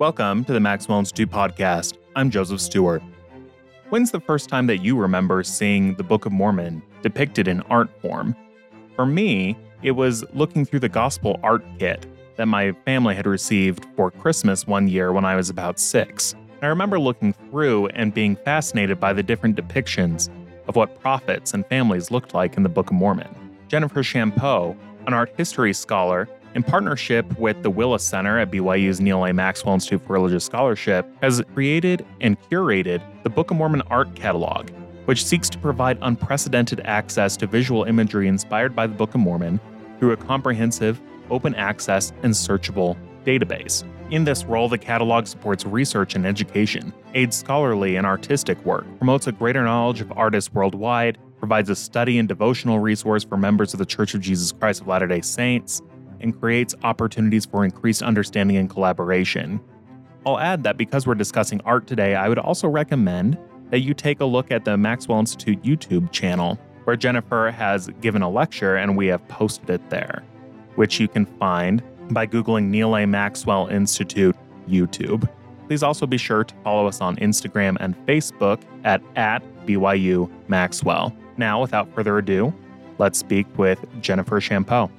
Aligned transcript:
Welcome 0.00 0.46
to 0.46 0.54
the 0.54 0.60
Maxwell 0.60 0.98
Institute 0.98 1.30
podcast. 1.30 1.98
I'm 2.16 2.30
Joseph 2.30 2.62
Stewart. 2.62 3.02
When's 3.90 4.10
the 4.10 4.20
first 4.20 4.48
time 4.48 4.66
that 4.68 4.78
you 4.78 4.96
remember 4.96 5.42
seeing 5.42 5.94
the 5.96 6.02
Book 6.02 6.24
of 6.24 6.32
Mormon 6.32 6.82
depicted 7.02 7.46
in 7.46 7.60
art 7.68 7.90
form? 8.00 8.34
For 8.96 9.04
me, 9.04 9.58
it 9.82 9.90
was 9.90 10.24
looking 10.32 10.64
through 10.64 10.80
the 10.80 10.88
gospel 10.88 11.38
art 11.42 11.62
kit 11.78 12.06
that 12.36 12.46
my 12.46 12.72
family 12.86 13.14
had 13.14 13.26
received 13.26 13.84
for 13.94 14.10
Christmas 14.10 14.66
one 14.66 14.88
year 14.88 15.12
when 15.12 15.26
I 15.26 15.36
was 15.36 15.50
about 15.50 15.78
six. 15.78 16.34
I 16.62 16.68
remember 16.68 16.98
looking 16.98 17.34
through 17.34 17.88
and 17.88 18.14
being 18.14 18.36
fascinated 18.36 18.98
by 19.00 19.12
the 19.12 19.22
different 19.22 19.54
depictions 19.54 20.30
of 20.66 20.76
what 20.76 20.98
prophets 21.02 21.52
and 21.52 21.66
families 21.66 22.10
looked 22.10 22.32
like 22.32 22.56
in 22.56 22.62
the 22.62 22.70
Book 22.70 22.86
of 22.86 22.96
Mormon. 22.96 23.28
Jennifer 23.68 24.02
Champoux, 24.02 24.74
an 25.06 25.12
art 25.12 25.34
history 25.36 25.74
scholar, 25.74 26.26
in 26.54 26.62
partnership 26.62 27.38
with 27.38 27.62
the 27.62 27.70
Willis 27.70 28.02
Center 28.02 28.38
at 28.38 28.50
BYU's 28.50 29.00
Neal 29.00 29.24
A. 29.24 29.32
Maxwell 29.32 29.74
Institute 29.74 30.04
for 30.06 30.14
Religious 30.14 30.44
Scholarship, 30.44 31.06
has 31.22 31.42
created 31.54 32.04
and 32.20 32.40
curated 32.42 33.02
the 33.22 33.30
Book 33.30 33.50
of 33.50 33.56
Mormon 33.56 33.82
Art 33.82 34.14
Catalog, 34.14 34.70
which 35.04 35.24
seeks 35.24 35.48
to 35.50 35.58
provide 35.58 35.98
unprecedented 36.02 36.80
access 36.80 37.36
to 37.36 37.46
visual 37.46 37.84
imagery 37.84 38.28
inspired 38.28 38.74
by 38.74 38.86
the 38.86 38.94
Book 38.94 39.14
of 39.14 39.20
Mormon 39.20 39.60
through 39.98 40.12
a 40.12 40.16
comprehensive, 40.16 41.00
open 41.30 41.54
access, 41.54 42.12
and 42.22 42.32
searchable 42.32 42.96
database. 43.24 43.84
In 44.10 44.24
this 44.24 44.44
role, 44.44 44.68
the 44.68 44.78
catalog 44.78 45.26
supports 45.26 45.64
research 45.64 46.14
and 46.14 46.26
education, 46.26 46.92
aids 47.14 47.36
scholarly 47.36 47.96
and 47.96 48.06
artistic 48.06 48.58
work, 48.64 48.86
promotes 48.98 49.26
a 49.26 49.32
greater 49.32 49.62
knowledge 49.62 50.00
of 50.00 50.10
artists 50.16 50.52
worldwide, 50.52 51.18
provides 51.38 51.70
a 51.70 51.76
study 51.76 52.18
and 52.18 52.28
devotional 52.28 52.80
resource 52.80 53.24
for 53.24 53.36
members 53.36 53.72
of 53.72 53.78
the 53.78 53.86
Church 53.86 54.14
of 54.14 54.20
Jesus 54.20 54.52
Christ 54.52 54.80
of 54.80 54.88
Latter 54.88 55.06
day 55.06 55.20
Saints, 55.20 55.82
and 56.20 56.38
creates 56.38 56.74
opportunities 56.82 57.46
for 57.46 57.64
increased 57.64 58.02
understanding 58.02 58.56
and 58.56 58.68
collaboration. 58.68 59.60
I'll 60.26 60.38
add 60.38 60.62
that 60.64 60.76
because 60.76 61.06
we're 61.06 61.14
discussing 61.14 61.60
art 61.64 61.86
today, 61.86 62.14
I 62.14 62.28
would 62.28 62.38
also 62.38 62.68
recommend 62.68 63.38
that 63.70 63.80
you 63.80 63.94
take 63.94 64.20
a 64.20 64.24
look 64.24 64.50
at 64.50 64.64
the 64.64 64.76
Maxwell 64.76 65.20
Institute 65.20 65.62
YouTube 65.62 66.12
channel, 66.12 66.58
where 66.84 66.96
Jennifer 66.96 67.50
has 67.50 67.88
given 68.00 68.20
a 68.22 68.28
lecture 68.28 68.76
and 68.76 68.96
we 68.96 69.06
have 69.06 69.26
posted 69.28 69.70
it 69.70 69.90
there, 69.90 70.22
which 70.74 71.00
you 71.00 71.08
can 71.08 71.24
find 71.24 71.82
by 72.10 72.26
Googling 72.26 72.64
Neal 72.64 72.96
A. 72.96 73.06
Maxwell 73.06 73.68
Institute 73.68 74.36
YouTube. 74.68 75.28
Please 75.68 75.82
also 75.82 76.06
be 76.06 76.18
sure 76.18 76.44
to 76.44 76.54
follow 76.64 76.86
us 76.86 77.00
on 77.00 77.16
Instagram 77.16 77.76
and 77.80 77.96
Facebook 78.06 78.60
at, 78.84 79.00
at 79.14 79.42
BYU 79.66 80.30
Maxwell. 80.48 81.14
Now, 81.36 81.60
without 81.60 81.92
further 81.94 82.18
ado, 82.18 82.52
let's 82.98 83.18
speak 83.18 83.46
with 83.56 83.78
Jennifer 84.02 84.40
Champoux. 84.40 84.90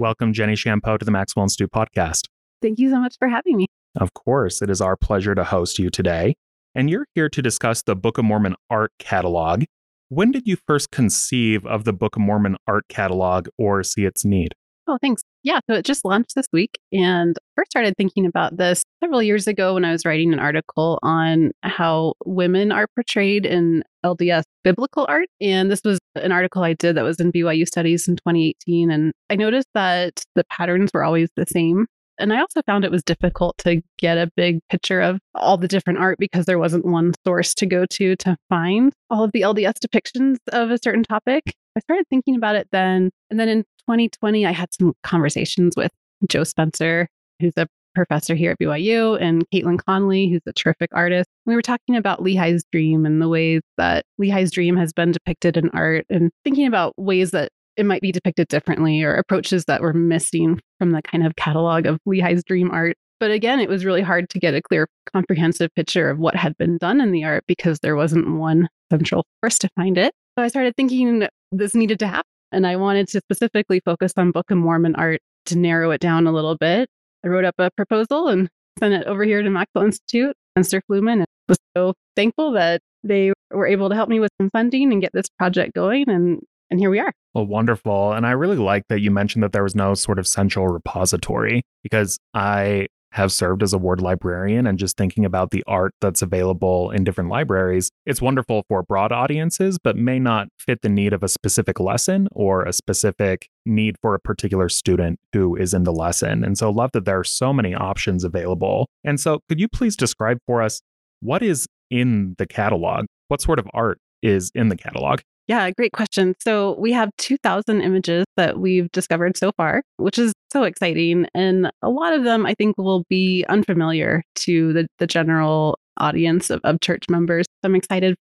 Welcome, 0.00 0.32
Jenny 0.32 0.54
Champoux, 0.54 0.98
to 0.98 1.04
the 1.04 1.12
Maxwell 1.12 1.44
Institute 1.44 1.70
podcast. 1.70 2.26
Thank 2.60 2.80
you 2.80 2.90
so 2.90 2.98
much 2.98 3.14
for 3.16 3.28
having 3.28 3.56
me. 3.56 3.68
Of 3.94 4.12
course, 4.12 4.60
it 4.60 4.68
is 4.68 4.80
our 4.80 4.96
pleasure 4.96 5.36
to 5.36 5.44
host 5.44 5.78
you 5.78 5.88
today. 5.88 6.34
And 6.74 6.90
you're 6.90 7.06
here 7.14 7.28
to 7.28 7.40
discuss 7.40 7.82
the 7.82 7.94
Book 7.94 8.18
of 8.18 8.24
Mormon 8.24 8.56
art 8.68 8.90
catalog. 8.98 9.62
When 10.08 10.32
did 10.32 10.48
you 10.48 10.56
first 10.66 10.90
conceive 10.90 11.64
of 11.64 11.84
the 11.84 11.92
Book 11.92 12.16
of 12.16 12.22
Mormon 12.22 12.56
art 12.66 12.86
catalog 12.88 13.46
or 13.56 13.84
see 13.84 14.04
its 14.04 14.24
need? 14.24 14.56
Oh, 14.86 14.98
thanks. 15.00 15.22
Yeah, 15.42 15.60
so 15.68 15.76
it 15.76 15.84
just 15.84 16.04
launched 16.04 16.34
this 16.34 16.46
week. 16.52 16.78
And 16.92 17.36
first 17.56 17.70
started 17.70 17.94
thinking 17.96 18.26
about 18.26 18.58
this 18.58 18.82
several 19.02 19.22
years 19.22 19.46
ago 19.46 19.74
when 19.74 19.84
I 19.84 19.92
was 19.92 20.04
writing 20.04 20.32
an 20.32 20.38
article 20.38 20.98
on 21.02 21.52
how 21.62 22.14
women 22.26 22.70
are 22.70 22.86
portrayed 22.94 23.46
in 23.46 23.82
LDS 24.04 24.42
biblical 24.62 25.06
art. 25.08 25.28
And 25.40 25.70
this 25.70 25.80
was 25.84 25.98
an 26.16 26.32
article 26.32 26.62
I 26.62 26.74
did 26.74 26.96
that 26.96 27.04
was 27.04 27.18
in 27.18 27.32
BYU 27.32 27.66
Studies 27.66 28.06
in 28.06 28.16
2018. 28.16 28.90
And 28.90 29.12
I 29.30 29.36
noticed 29.36 29.68
that 29.74 30.22
the 30.34 30.44
patterns 30.50 30.90
were 30.92 31.02
always 31.04 31.30
the 31.34 31.46
same. 31.46 31.86
And 32.18 32.32
I 32.32 32.40
also 32.40 32.62
found 32.62 32.84
it 32.84 32.90
was 32.90 33.02
difficult 33.02 33.58
to 33.58 33.82
get 33.98 34.18
a 34.18 34.30
big 34.36 34.60
picture 34.70 35.00
of 35.00 35.18
all 35.34 35.56
the 35.56 35.66
different 35.66 35.98
art 35.98 36.18
because 36.18 36.46
there 36.46 36.58
wasn't 36.58 36.84
one 36.84 37.12
source 37.26 37.54
to 37.54 37.66
go 37.66 37.86
to 37.86 38.16
to 38.16 38.36
find 38.48 38.92
all 39.10 39.24
of 39.24 39.32
the 39.32 39.40
LDS 39.40 39.78
depictions 39.84 40.36
of 40.52 40.70
a 40.70 40.78
certain 40.82 41.02
topic. 41.02 41.54
I 41.76 41.80
started 41.80 42.06
thinking 42.08 42.36
about 42.36 42.54
it 42.54 42.68
then. 42.70 43.10
And 43.30 43.40
then 43.40 43.48
in 43.48 43.64
2020, 43.88 44.46
I 44.46 44.52
had 44.52 44.72
some 44.74 44.94
conversations 45.02 45.74
with 45.76 45.92
Joe 46.28 46.44
Spencer, 46.44 47.08
who's 47.40 47.52
a 47.56 47.66
professor 47.94 48.34
here 48.34 48.52
at 48.52 48.58
BYU, 48.58 49.20
and 49.20 49.44
Caitlin 49.52 49.78
Connolly, 49.84 50.28
who's 50.28 50.42
a 50.46 50.52
terrific 50.52 50.90
artist. 50.92 51.28
We 51.46 51.54
were 51.54 51.62
talking 51.62 51.96
about 51.96 52.20
Lehi's 52.20 52.64
dream 52.72 53.06
and 53.06 53.22
the 53.22 53.28
ways 53.28 53.62
that 53.78 54.04
Lehi's 54.20 54.50
dream 54.50 54.76
has 54.76 54.92
been 54.92 55.12
depicted 55.12 55.56
in 55.56 55.70
art 55.70 56.04
and 56.10 56.30
thinking 56.44 56.66
about 56.66 56.94
ways 56.96 57.30
that 57.30 57.50
it 57.76 57.86
might 57.86 58.02
be 58.02 58.12
depicted 58.12 58.48
differently 58.48 59.02
or 59.02 59.14
approaches 59.14 59.64
that 59.66 59.80
were 59.80 59.92
missing 59.92 60.60
from 60.78 60.92
the 60.92 61.02
kind 61.02 61.26
of 61.26 61.36
catalog 61.36 61.86
of 61.86 61.98
Lehi's 62.06 62.44
dream 62.44 62.70
art. 62.70 62.96
But 63.20 63.30
again, 63.30 63.60
it 63.60 63.68
was 63.68 63.84
really 63.84 64.02
hard 64.02 64.28
to 64.30 64.38
get 64.38 64.54
a 64.54 64.62
clear, 64.62 64.88
comprehensive 65.12 65.70
picture 65.74 66.10
of 66.10 66.18
what 66.18 66.36
had 66.36 66.56
been 66.58 66.78
done 66.78 67.00
in 67.00 67.12
the 67.12 67.24
art 67.24 67.44
because 67.46 67.78
there 67.80 67.96
wasn't 67.96 68.36
one 68.36 68.68
central 68.90 69.24
source 69.42 69.58
to 69.60 69.68
find 69.76 69.96
it. 69.98 70.12
So 70.36 70.44
I 70.44 70.48
started 70.48 70.74
thinking 70.76 71.26
this 71.52 71.74
needed 71.74 72.00
to 72.00 72.06
happen. 72.06 72.28
And 72.54 72.66
I 72.66 72.76
wanted 72.76 73.08
to 73.08 73.20
specifically 73.20 73.80
focus 73.84 74.12
on 74.16 74.30
Book 74.30 74.50
of 74.50 74.58
Mormon 74.58 74.94
art 74.94 75.20
to 75.46 75.58
narrow 75.58 75.90
it 75.90 76.00
down 76.00 76.26
a 76.26 76.32
little 76.32 76.56
bit. 76.56 76.88
I 77.24 77.28
wrote 77.28 77.44
up 77.44 77.56
a 77.58 77.70
proposal 77.76 78.28
and 78.28 78.48
sent 78.78 78.94
it 78.94 79.06
over 79.06 79.24
here 79.24 79.42
to 79.42 79.50
Maxwell 79.50 79.84
Institute 79.84 80.34
and 80.54 80.64
Spencer 80.64 80.82
Fluhman 80.88 81.14
and 81.14 81.26
was 81.48 81.58
so 81.76 81.94
thankful 82.14 82.52
that 82.52 82.80
they 83.02 83.32
were 83.50 83.66
able 83.66 83.88
to 83.88 83.94
help 83.94 84.08
me 84.08 84.20
with 84.20 84.30
some 84.40 84.50
funding 84.50 84.92
and 84.92 85.02
get 85.02 85.10
this 85.12 85.26
project 85.38 85.74
going. 85.74 86.08
And 86.08 86.40
and 86.70 86.80
here 86.80 86.90
we 86.90 86.98
are. 86.98 87.12
Well, 87.34 87.46
wonderful. 87.46 88.12
And 88.12 88.26
I 88.26 88.30
really 88.32 88.56
like 88.56 88.84
that 88.88 89.00
you 89.00 89.10
mentioned 89.10 89.42
that 89.42 89.52
there 89.52 89.62
was 89.62 89.74
no 89.74 89.94
sort 89.94 90.18
of 90.18 90.26
central 90.26 90.68
repository 90.68 91.62
because 91.82 92.18
I 92.32 92.86
have 93.14 93.30
served 93.30 93.62
as 93.62 93.72
a 93.72 93.78
ward 93.78 94.00
librarian 94.00 94.66
and 94.66 94.76
just 94.76 94.96
thinking 94.96 95.24
about 95.24 95.52
the 95.52 95.62
art 95.68 95.94
that's 96.00 96.20
available 96.20 96.90
in 96.90 97.04
different 97.04 97.30
libraries, 97.30 97.90
it's 98.04 98.20
wonderful 98.20 98.64
for 98.68 98.82
broad 98.82 99.12
audiences, 99.12 99.78
but 99.78 99.96
may 99.96 100.18
not 100.18 100.48
fit 100.58 100.82
the 100.82 100.88
need 100.88 101.12
of 101.12 101.22
a 101.22 101.28
specific 101.28 101.78
lesson 101.78 102.28
or 102.32 102.64
a 102.64 102.72
specific 102.72 103.48
need 103.64 103.96
for 104.02 104.16
a 104.16 104.20
particular 104.20 104.68
student 104.68 105.20
who 105.32 105.54
is 105.54 105.72
in 105.72 105.84
the 105.84 105.92
lesson. 105.92 106.42
And 106.44 106.58
so, 106.58 106.70
love 106.70 106.90
that 106.92 107.04
there 107.04 107.18
are 107.20 107.24
so 107.24 107.52
many 107.52 107.72
options 107.72 108.24
available. 108.24 108.88
And 109.04 109.20
so, 109.20 109.40
could 109.48 109.60
you 109.60 109.68
please 109.68 109.96
describe 109.96 110.38
for 110.46 110.60
us 110.60 110.82
what 111.20 111.40
is 111.40 111.68
in 111.90 112.34
the 112.38 112.46
catalog? 112.46 113.06
What 113.28 113.40
sort 113.40 113.60
of 113.60 113.68
art 113.72 114.00
is 114.22 114.50
in 114.56 114.70
the 114.70 114.76
catalog? 114.76 115.20
Yeah, 115.46 115.70
great 115.72 115.92
question. 115.92 116.34
So 116.40 116.74
we 116.78 116.92
have 116.92 117.10
2,000 117.18 117.82
images 117.82 118.24
that 118.36 118.58
we've 118.58 118.90
discovered 118.92 119.36
so 119.36 119.52
far, 119.56 119.82
which 119.98 120.18
is 120.18 120.32
so 120.50 120.62
exciting. 120.62 121.26
And 121.34 121.70
a 121.82 121.90
lot 121.90 122.14
of 122.14 122.24
them 122.24 122.46
I 122.46 122.54
think 122.54 122.78
will 122.78 123.04
be 123.10 123.44
unfamiliar 123.48 124.22
to 124.36 124.72
the, 124.72 124.86
the 124.98 125.06
general 125.06 125.78
audience 125.98 126.48
of, 126.48 126.60
of 126.64 126.80
church 126.80 127.04
members. 127.10 127.44
So 127.46 127.68
I'm 127.68 127.74
excited. 127.74 128.16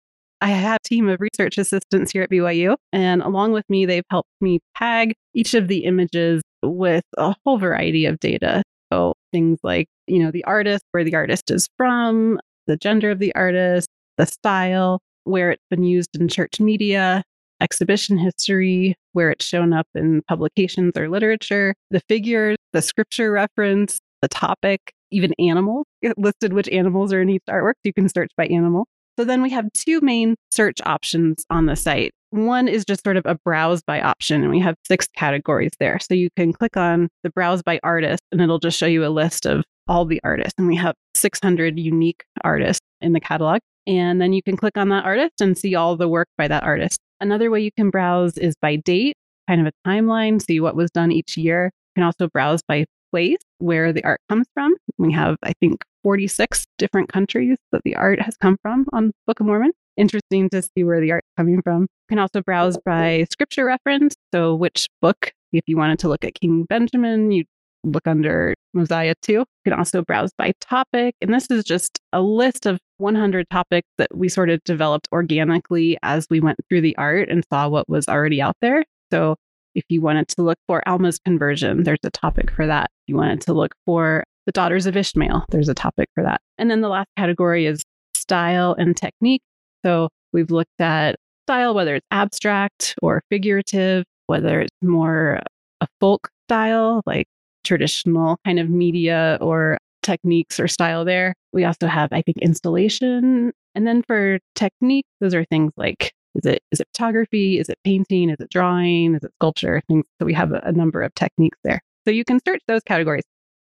I 0.41 0.47
have 0.47 0.79
a 0.83 0.87
team 0.87 1.09
of 1.09 1.19
research 1.19 1.57
assistants 1.57 2.11
here 2.13 2.23
at 2.23 2.29
BYU, 2.29 2.77
and 2.93 3.21
along 3.21 3.51
with 3.51 3.69
me, 3.69 3.85
they've 3.85 4.05
helped 4.09 4.29
me 4.39 4.59
tag 4.77 5.13
each 5.33 5.53
of 5.53 5.67
the 5.67 5.79
images 5.79 6.41
with 6.63 7.03
a 7.17 7.35
whole 7.43 7.57
variety 7.57 8.05
of 8.05 8.19
data. 8.21 8.63
So 8.91 9.15
things 9.33 9.59
like, 9.63 9.87
you 10.07 10.19
know, 10.19 10.31
the 10.31 10.45
artist, 10.45 10.85
where 10.91 11.03
the 11.03 11.15
artist 11.15 11.51
is 11.51 11.67
from, 11.75 12.39
the 12.67 12.77
gender 12.77 13.11
of 13.11 13.19
the 13.19 13.35
artist, 13.35 13.89
the 14.17 14.25
style, 14.25 15.01
where 15.23 15.51
it's 15.51 15.65
been 15.69 15.83
used 15.83 16.15
in 16.19 16.27
church 16.27 16.59
media, 16.59 17.23
exhibition 17.61 18.17
history, 18.17 18.95
where 19.13 19.31
it's 19.31 19.45
shown 19.45 19.73
up 19.73 19.87
in 19.95 20.21
publications 20.27 20.93
or 20.97 21.09
literature, 21.09 21.73
the 21.91 22.01
figures, 22.07 22.57
the 22.73 22.81
scripture 22.81 23.31
reference, 23.31 23.99
the 24.21 24.27
topic, 24.27 24.93
even 25.11 25.33
animals. 25.39 25.85
It 26.01 26.17
listed 26.17 26.53
which 26.53 26.69
animals 26.69 27.13
are 27.13 27.21
in 27.21 27.29
each 27.29 27.43
artwork. 27.49 27.73
You 27.83 27.93
can 27.93 28.09
search 28.09 28.31
by 28.37 28.45
animal. 28.47 28.85
So 29.17 29.25
then 29.25 29.41
we 29.41 29.49
have 29.49 29.65
two 29.73 29.99
main 30.01 30.35
search 30.51 30.79
options 30.85 31.45
on 31.49 31.65
the 31.65 31.75
site. 31.75 32.11
One 32.31 32.67
is 32.67 32.85
just 32.85 33.03
sort 33.03 33.17
of 33.17 33.25
a 33.25 33.35
browse 33.43 33.81
by 33.81 34.01
option, 34.01 34.43
and 34.43 34.51
we 34.51 34.59
have 34.59 34.75
six 34.87 35.07
categories 35.15 35.71
there. 35.79 35.99
So 35.99 36.13
you 36.13 36.29
can 36.37 36.53
click 36.53 36.77
on 36.77 37.09
the 37.23 37.31
browse 37.31 37.61
by 37.63 37.79
artist, 37.83 38.21
and 38.31 38.39
it'll 38.39 38.59
just 38.59 38.77
show 38.77 38.85
you 38.85 39.05
a 39.05 39.09
list 39.09 39.45
of 39.45 39.65
all 39.87 40.05
the 40.05 40.21
artists. 40.23 40.53
And 40.57 40.67
we 40.67 40.75
have 40.77 40.95
600 41.15 41.77
unique 41.77 42.23
artists 42.43 42.85
in 43.01 43.13
the 43.13 43.19
catalog. 43.19 43.59
And 43.87 44.21
then 44.21 44.33
you 44.33 44.43
can 44.43 44.57
click 44.57 44.77
on 44.77 44.89
that 44.89 45.05
artist 45.05 45.41
and 45.41 45.57
see 45.57 45.75
all 45.75 45.95
the 45.95 46.07
work 46.07 46.27
by 46.37 46.47
that 46.47 46.63
artist. 46.63 46.99
Another 47.21 47.49
way 47.49 47.61
you 47.61 47.71
can 47.71 47.89
browse 47.89 48.37
is 48.37 48.55
by 48.61 48.77
date, 48.77 49.15
kind 49.47 49.65
of 49.65 49.67
a 49.67 49.87
timeline, 49.89 50.41
see 50.41 50.59
what 50.59 50.75
was 50.75 50.91
done 50.91 51.11
each 51.11 51.37
year. 51.37 51.65
You 51.65 52.01
can 52.01 52.03
also 52.03 52.27
browse 52.27 52.61
by 52.67 52.85
place 53.11 53.37
where 53.57 53.91
the 53.91 54.03
art 54.03 54.21
comes 54.29 54.47
from. 54.53 54.75
We 54.97 55.11
have, 55.13 55.37
I 55.43 55.53
think, 55.59 55.83
46 56.03 56.65
different 56.77 57.11
countries 57.11 57.57
that 57.71 57.81
the 57.83 57.95
art 57.95 58.21
has 58.21 58.37
come 58.37 58.57
from 58.61 58.85
on 58.93 59.11
Book 59.27 59.39
of 59.39 59.47
Mormon. 59.47 59.71
Interesting 59.97 60.49
to 60.49 60.61
see 60.61 60.83
where 60.83 61.01
the 61.01 61.11
art's 61.11 61.27
coming 61.35 61.61
from. 61.61 61.81
You 61.81 61.87
can 62.09 62.19
also 62.19 62.41
browse 62.41 62.77
by 62.85 63.25
scripture 63.31 63.65
reference. 63.65 64.15
So, 64.33 64.55
which 64.55 64.87
book, 65.01 65.31
if 65.51 65.63
you 65.67 65.77
wanted 65.77 65.99
to 65.99 66.07
look 66.07 66.23
at 66.23 66.35
King 66.35 66.63
Benjamin, 66.63 67.31
you 67.31 67.43
look 67.83 68.07
under 68.07 68.53
Mosiah 68.73 69.15
2. 69.21 69.33
You 69.33 69.45
can 69.65 69.73
also 69.73 70.01
browse 70.01 70.31
by 70.37 70.53
topic. 70.61 71.15
And 71.21 71.33
this 71.33 71.47
is 71.49 71.63
just 71.63 71.99
a 72.13 72.21
list 72.21 72.65
of 72.65 72.79
100 72.99 73.49
topics 73.49 73.87
that 73.97 74.15
we 74.15 74.29
sort 74.29 74.49
of 74.49 74.63
developed 74.63 75.07
organically 75.11 75.97
as 76.03 76.27
we 76.29 76.39
went 76.39 76.59
through 76.67 76.81
the 76.81 76.95
art 76.97 77.29
and 77.29 77.43
saw 77.51 77.67
what 77.67 77.89
was 77.89 78.07
already 78.07 78.41
out 78.41 78.55
there. 78.61 78.83
So 79.11 79.35
if 79.75 79.83
you 79.89 80.01
wanted 80.01 80.27
to 80.29 80.41
look 80.41 80.57
for 80.67 80.87
Alma's 80.87 81.19
conversion, 81.19 81.83
there's 81.83 81.99
a 82.03 82.11
topic 82.11 82.51
for 82.51 82.67
that. 82.67 82.85
If 82.85 83.11
you 83.11 83.15
wanted 83.15 83.41
to 83.41 83.53
look 83.53 83.73
for 83.85 84.23
the 84.49 84.51
daughters 84.51 84.87
of 84.87 84.97
Ishmael. 84.97 85.45
There's 85.49 85.69
a 85.69 85.75
topic 85.75 86.09
for 86.15 86.23
that. 86.23 86.41
And 86.57 86.71
then 86.71 86.81
the 86.81 86.89
last 86.89 87.09
category 87.15 87.67
is 87.67 87.83
style 88.15 88.75
and 88.79 88.97
technique. 88.97 89.43
So 89.85 90.09
we've 90.33 90.49
looked 90.49 90.81
at 90.81 91.17
style, 91.45 91.75
whether 91.75 91.93
it's 91.93 92.07
abstract 92.09 92.95
or 93.03 93.21
figurative, 93.29 94.05
whether 94.25 94.61
it's 94.61 94.75
more 94.81 95.39
a 95.81 95.87
folk 95.99 96.29
style, 96.47 97.03
like 97.05 97.27
traditional 97.63 98.37
kind 98.43 98.59
of 98.59 98.71
media 98.71 99.37
or 99.39 99.77
techniques 100.03 100.59
or 100.59 100.67
style 100.67 101.05
there. 101.05 101.33
We 101.53 101.65
also 101.65 101.87
have, 101.87 102.09
I 102.11 102.21
think, 102.21 102.37
installation. 102.37 103.51
And 103.75 103.87
then 103.87 104.03
for 104.03 104.39
technique, 104.55 105.05
those 105.19 105.33
are 105.33 105.45
things 105.45 105.71
like 105.77 106.13
is 106.35 106.45
it 106.45 106.61
is 106.71 106.79
it 106.79 106.87
photography? 106.93 107.59
Is 107.59 107.69
it 107.69 107.79
painting? 107.83 108.29
Is 108.29 108.39
it 108.39 108.49
drawing? 108.49 109.15
Is 109.15 109.23
it 109.23 109.31
sculpture? 109.39 109.81
Things 109.87 110.05
so 110.19 110.25
we 110.25 110.33
have 110.33 110.51
a, 110.51 110.61
a 110.63 110.71
number 110.71 111.01
of 111.01 111.13
techniques 111.15 111.57
there. 111.63 111.81
So 112.05 112.11
you 112.11 112.23
can 112.23 112.39
search 112.47 112.61
those 112.67 112.83
categories. 112.83 113.23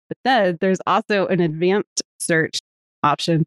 But 0.08 0.18
then 0.24 0.58
there's 0.60 0.80
also 0.86 1.26
an 1.28 1.40
advanced 1.40 2.02
search 2.20 2.60
option, 3.02 3.44